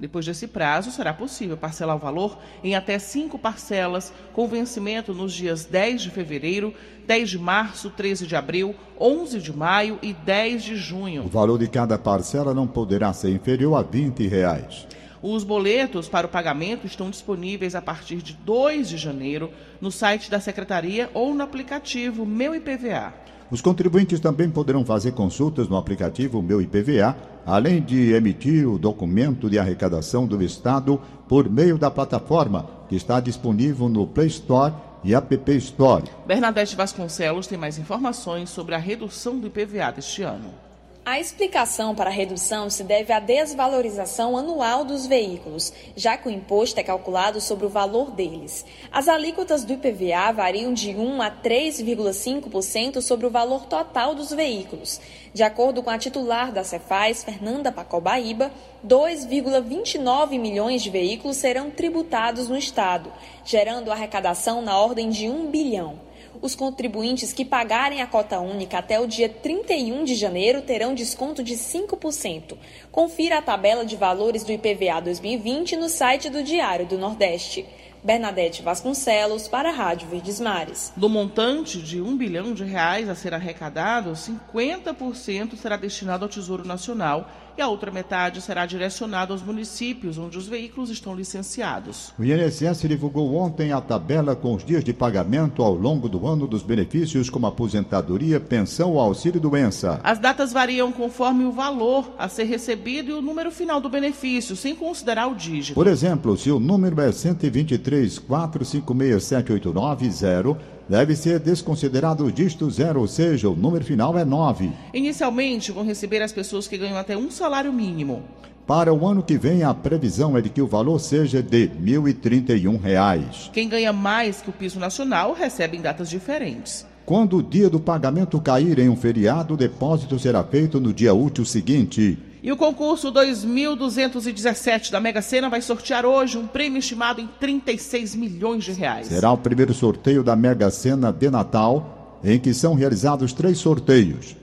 Depois 0.00 0.24
desse 0.24 0.48
prazo, 0.48 0.90
será 0.90 1.12
possível 1.12 1.58
parcelar 1.58 1.94
o 1.94 1.98
valor 1.98 2.38
em 2.64 2.74
até 2.74 2.98
cinco 2.98 3.38
parcelas, 3.38 4.12
com 4.32 4.48
vencimento 4.48 5.12
nos 5.12 5.30
dias 5.30 5.66
10 5.66 6.02
de 6.02 6.10
fevereiro, 6.10 6.72
10 7.06 7.28
de 7.28 7.38
março, 7.38 7.90
13 7.90 8.26
de 8.26 8.34
abril, 8.34 8.74
11 8.98 9.38
de 9.38 9.52
maio 9.52 9.98
e 10.00 10.14
10 10.14 10.62
de 10.62 10.76
junho. 10.76 11.24
O 11.24 11.28
valor 11.28 11.58
de 11.58 11.68
cada 11.68 11.98
parcela 11.98 12.54
não 12.54 12.66
poderá 12.66 13.12
ser 13.12 13.30
inferior 13.30 13.74
a 13.76 13.82
20 13.82 14.26
reais. 14.26 14.86
Os 15.22 15.44
boletos 15.44 16.08
para 16.08 16.26
o 16.26 16.30
pagamento 16.30 16.86
estão 16.86 17.10
disponíveis 17.10 17.74
a 17.74 17.82
partir 17.82 18.22
de 18.22 18.32
2 18.32 18.88
de 18.88 18.96
janeiro 18.96 19.50
no 19.78 19.92
site 19.92 20.30
da 20.30 20.40
Secretaria 20.40 21.10
ou 21.12 21.34
no 21.34 21.42
aplicativo 21.42 22.24
Meu 22.24 22.54
IPVA. 22.54 23.12
Os 23.50 23.60
contribuintes 23.60 24.20
também 24.20 24.48
poderão 24.48 24.84
fazer 24.84 25.10
consultas 25.10 25.68
no 25.68 25.76
aplicativo 25.76 26.40
Meu 26.40 26.62
IPVA, 26.62 27.16
além 27.44 27.82
de 27.82 28.12
emitir 28.12 28.68
o 28.68 28.78
documento 28.78 29.50
de 29.50 29.58
arrecadação 29.58 30.24
do 30.24 30.40
Estado 30.40 31.00
por 31.28 31.50
meio 31.50 31.76
da 31.76 31.90
plataforma, 31.90 32.70
que 32.88 32.94
está 32.94 33.18
disponível 33.18 33.88
no 33.88 34.06
Play 34.06 34.28
Store 34.28 34.72
e 35.02 35.16
App 35.16 35.36
Store. 35.56 36.04
Bernadette 36.26 36.76
Vasconcelos 36.76 37.48
tem 37.48 37.58
mais 37.58 37.76
informações 37.76 38.50
sobre 38.50 38.76
a 38.76 38.78
redução 38.78 39.40
do 39.40 39.48
IPVA 39.48 39.90
deste 39.90 40.22
ano. 40.22 40.69
A 41.10 41.18
explicação 41.18 41.92
para 41.92 42.08
a 42.08 42.12
redução 42.12 42.70
se 42.70 42.84
deve 42.84 43.12
à 43.12 43.18
desvalorização 43.18 44.36
anual 44.36 44.84
dos 44.84 45.08
veículos, 45.08 45.72
já 45.96 46.16
que 46.16 46.28
o 46.28 46.30
imposto 46.30 46.78
é 46.78 46.84
calculado 46.84 47.40
sobre 47.40 47.66
o 47.66 47.68
valor 47.68 48.12
deles. 48.12 48.64
As 48.92 49.08
alíquotas 49.08 49.64
do 49.64 49.72
IPVA 49.72 50.30
variam 50.32 50.72
de 50.72 50.90
1 50.90 51.20
a 51.20 51.28
3,5% 51.28 53.00
sobre 53.00 53.26
o 53.26 53.30
valor 53.30 53.66
total 53.66 54.14
dos 54.14 54.30
veículos. 54.30 55.00
De 55.34 55.42
acordo 55.42 55.82
com 55.82 55.90
a 55.90 55.98
titular 55.98 56.52
da 56.52 56.62
Cefaz, 56.62 57.24
Fernanda 57.24 57.72
Pacobaíba, 57.72 58.52
2,29 58.86 60.38
milhões 60.38 60.80
de 60.80 60.90
veículos 60.90 61.38
serão 61.38 61.72
tributados 61.72 62.48
no 62.48 62.56
estado, 62.56 63.12
gerando 63.44 63.90
arrecadação 63.90 64.62
na 64.62 64.78
ordem 64.78 65.10
de 65.10 65.28
1 65.28 65.50
bilhão. 65.50 66.08
Os 66.40 66.54
contribuintes 66.54 67.32
que 67.32 67.44
pagarem 67.44 68.00
a 68.00 68.06
cota 68.06 68.40
única 68.40 68.78
até 68.78 68.98
o 69.00 69.06
dia 69.06 69.28
31 69.28 70.04
de 70.04 70.14
janeiro 70.14 70.62
terão 70.62 70.94
desconto 70.94 71.42
de 71.42 71.54
5%. 71.54 72.56
Confira 72.90 73.38
a 73.38 73.42
tabela 73.42 73.84
de 73.84 73.96
valores 73.96 74.44
do 74.44 74.52
IPVA 74.52 75.00
2020 75.02 75.76
no 75.76 75.88
site 75.88 76.30
do 76.30 76.42
Diário 76.42 76.86
do 76.86 76.96
Nordeste. 76.96 77.66
Bernadette 78.02 78.62
Vasconcelos 78.62 79.46
para 79.46 79.68
a 79.68 79.72
Rádio 79.72 80.08
Verdes 80.08 80.40
Mares. 80.40 80.90
Do 80.96 81.06
montante 81.06 81.82
de 81.82 82.00
um 82.00 82.16
bilhão 82.16 82.54
de 82.54 82.64
reais 82.64 83.10
a 83.10 83.14
ser 83.14 83.34
arrecadado, 83.34 84.12
50% 84.12 85.54
será 85.56 85.76
destinado 85.76 86.24
ao 86.24 86.30
Tesouro 86.30 86.66
Nacional 86.66 87.28
e 87.60 87.62
a 87.62 87.68
outra 87.68 87.90
metade 87.90 88.40
será 88.40 88.64
direcionada 88.64 89.34
aos 89.34 89.42
municípios 89.42 90.16
onde 90.16 90.38
os 90.38 90.48
veículos 90.48 90.88
estão 90.88 91.14
licenciados. 91.14 92.10
O 92.18 92.24
INSS 92.24 92.88
divulgou 92.88 93.34
ontem 93.34 93.70
a 93.70 93.82
tabela 93.82 94.34
com 94.34 94.54
os 94.54 94.64
dias 94.64 94.82
de 94.82 94.94
pagamento 94.94 95.62
ao 95.62 95.74
longo 95.74 96.08
do 96.08 96.26
ano 96.26 96.46
dos 96.46 96.62
benefícios 96.62 97.28
como 97.28 97.46
aposentadoria, 97.46 98.40
pensão 98.40 98.92
ou 98.92 99.00
auxílio-doença. 99.00 100.00
As 100.02 100.18
datas 100.18 100.54
variam 100.54 100.90
conforme 100.90 101.44
o 101.44 101.52
valor 101.52 102.10
a 102.18 102.30
ser 102.30 102.44
recebido 102.44 103.10
e 103.10 103.12
o 103.12 103.20
número 103.20 103.50
final 103.50 103.78
do 103.78 103.90
benefício, 103.90 104.56
sem 104.56 104.74
considerar 104.74 105.26
o 105.26 105.34
dígito. 105.34 105.74
Por 105.74 105.86
exemplo, 105.86 106.38
se 106.38 106.50
o 106.50 106.58
número 106.58 106.98
é 107.02 107.12
123 107.12 108.18
4567890, 108.20 110.56
deve 110.90 111.14
ser 111.14 111.38
desconsiderado 111.38 112.24
o 112.24 112.32
dígito 112.32 112.68
zero, 112.68 113.00
ou 113.00 113.06
seja, 113.06 113.48
o 113.48 113.54
número 113.54 113.84
final 113.84 114.18
é 114.18 114.24
9. 114.24 114.72
Inicialmente, 114.92 115.70
vão 115.70 115.84
receber 115.84 116.20
as 116.20 116.32
pessoas 116.32 116.66
que 116.66 116.76
ganham 116.76 116.98
até 116.98 117.16
um 117.16 117.30
salário 117.30 117.72
mínimo. 117.72 118.24
Para 118.66 118.92
o 118.92 119.06
ano 119.06 119.22
que 119.22 119.38
vem, 119.38 119.62
a 119.62 119.72
previsão 119.72 120.36
é 120.36 120.40
de 120.40 120.48
que 120.48 120.60
o 120.60 120.66
valor 120.66 120.98
seja 120.98 121.40
de 121.40 121.66
R$ 121.66 121.70
1.031. 121.80 123.50
Quem 123.52 123.68
ganha 123.68 123.92
mais 123.92 124.42
que 124.42 124.50
o 124.50 124.52
piso 124.52 124.80
nacional 124.80 125.32
recebe 125.32 125.76
em 125.76 125.80
datas 125.80 126.10
diferentes. 126.10 126.84
Quando 127.06 127.36
o 127.36 127.42
dia 127.42 127.70
do 127.70 127.78
pagamento 127.78 128.40
cair 128.40 128.80
em 128.80 128.88
um 128.88 128.96
feriado, 128.96 129.54
o 129.54 129.56
depósito 129.56 130.18
será 130.18 130.42
feito 130.42 130.80
no 130.80 130.92
dia 130.92 131.14
útil 131.14 131.44
seguinte. 131.44 132.18
E 132.42 132.50
o 132.50 132.56
concurso 132.56 133.10
2217 133.10 134.90
da 134.90 134.98
Mega 134.98 135.20
Sena 135.20 135.50
vai 135.50 135.60
sortear 135.60 136.06
hoje 136.06 136.38
um 136.38 136.46
prêmio 136.46 136.78
estimado 136.78 137.20
em 137.20 137.28
36 137.38 138.14
milhões 138.14 138.64
de 138.64 138.72
reais. 138.72 139.08
Será 139.08 139.30
o 139.30 139.36
primeiro 139.36 139.74
sorteio 139.74 140.22
da 140.22 140.34
Mega 140.34 140.70
Sena 140.70 141.12
de 141.12 141.28
Natal, 141.28 142.18
em 142.24 142.38
que 142.38 142.54
são 142.54 142.74
realizados 142.74 143.34
três 143.34 143.58
sorteios. 143.58 144.36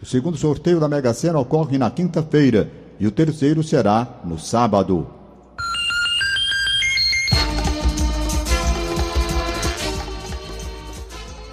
O 0.00 0.06
segundo 0.06 0.36
sorteio 0.36 0.78
da 0.78 0.88
Mega 0.88 1.12
Sena 1.12 1.40
ocorre 1.40 1.76
na 1.76 1.90
quinta-feira 1.90 2.70
e 3.00 3.06
o 3.06 3.10
terceiro 3.10 3.64
será 3.64 4.20
no 4.24 4.38
sábado. 4.38 5.19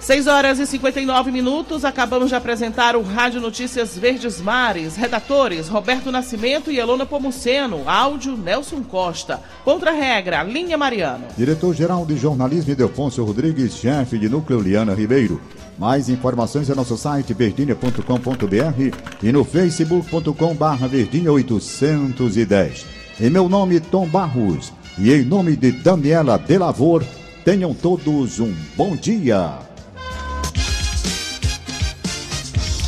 Seis 0.08 0.26
horas 0.26 0.58
e 0.58 0.64
59 0.64 1.30
minutos, 1.30 1.84
acabamos 1.84 2.30
de 2.30 2.34
apresentar 2.34 2.96
o 2.96 3.02
Rádio 3.02 3.42
Notícias 3.42 3.94
Verdes 3.94 4.40
Mares. 4.40 4.96
Redatores 4.96 5.68
Roberto 5.68 6.10
Nascimento 6.10 6.70
e 6.70 6.78
Elona 6.78 7.04
Pomuceno. 7.04 7.86
Áudio 7.86 8.34
Nelson 8.34 8.82
Costa. 8.82 9.38
Contra-regra, 9.62 10.42
Linha 10.42 10.78
Mariano. 10.78 11.26
Diretor-geral 11.36 12.06
de 12.06 12.16
jornalismo 12.16 12.74
Delfonso 12.74 13.22
Rodrigues, 13.22 13.76
chefe 13.76 14.18
de 14.18 14.30
núcleo 14.30 14.62
Liana 14.62 14.94
Ribeiro. 14.94 15.42
Mais 15.78 16.08
informações 16.08 16.70
é 16.70 16.74
nosso 16.74 16.96
site 16.96 17.34
verdinha.com.br 17.34 18.96
e 19.22 19.30
no 19.30 19.44
facebook.com 19.44 20.54
barra 20.54 20.88
verdinha 20.88 21.30
810. 21.30 22.86
Em 23.20 23.28
meu 23.28 23.46
nome, 23.46 23.78
Tom 23.78 24.06
Barros, 24.06 24.72
e 24.96 25.12
em 25.12 25.22
nome 25.22 25.54
de 25.54 25.70
Daniela 25.70 26.38
Delavor, 26.38 27.04
tenham 27.44 27.74
todos 27.74 28.40
um 28.40 28.54
bom 28.74 28.96
dia. 28.96 29.67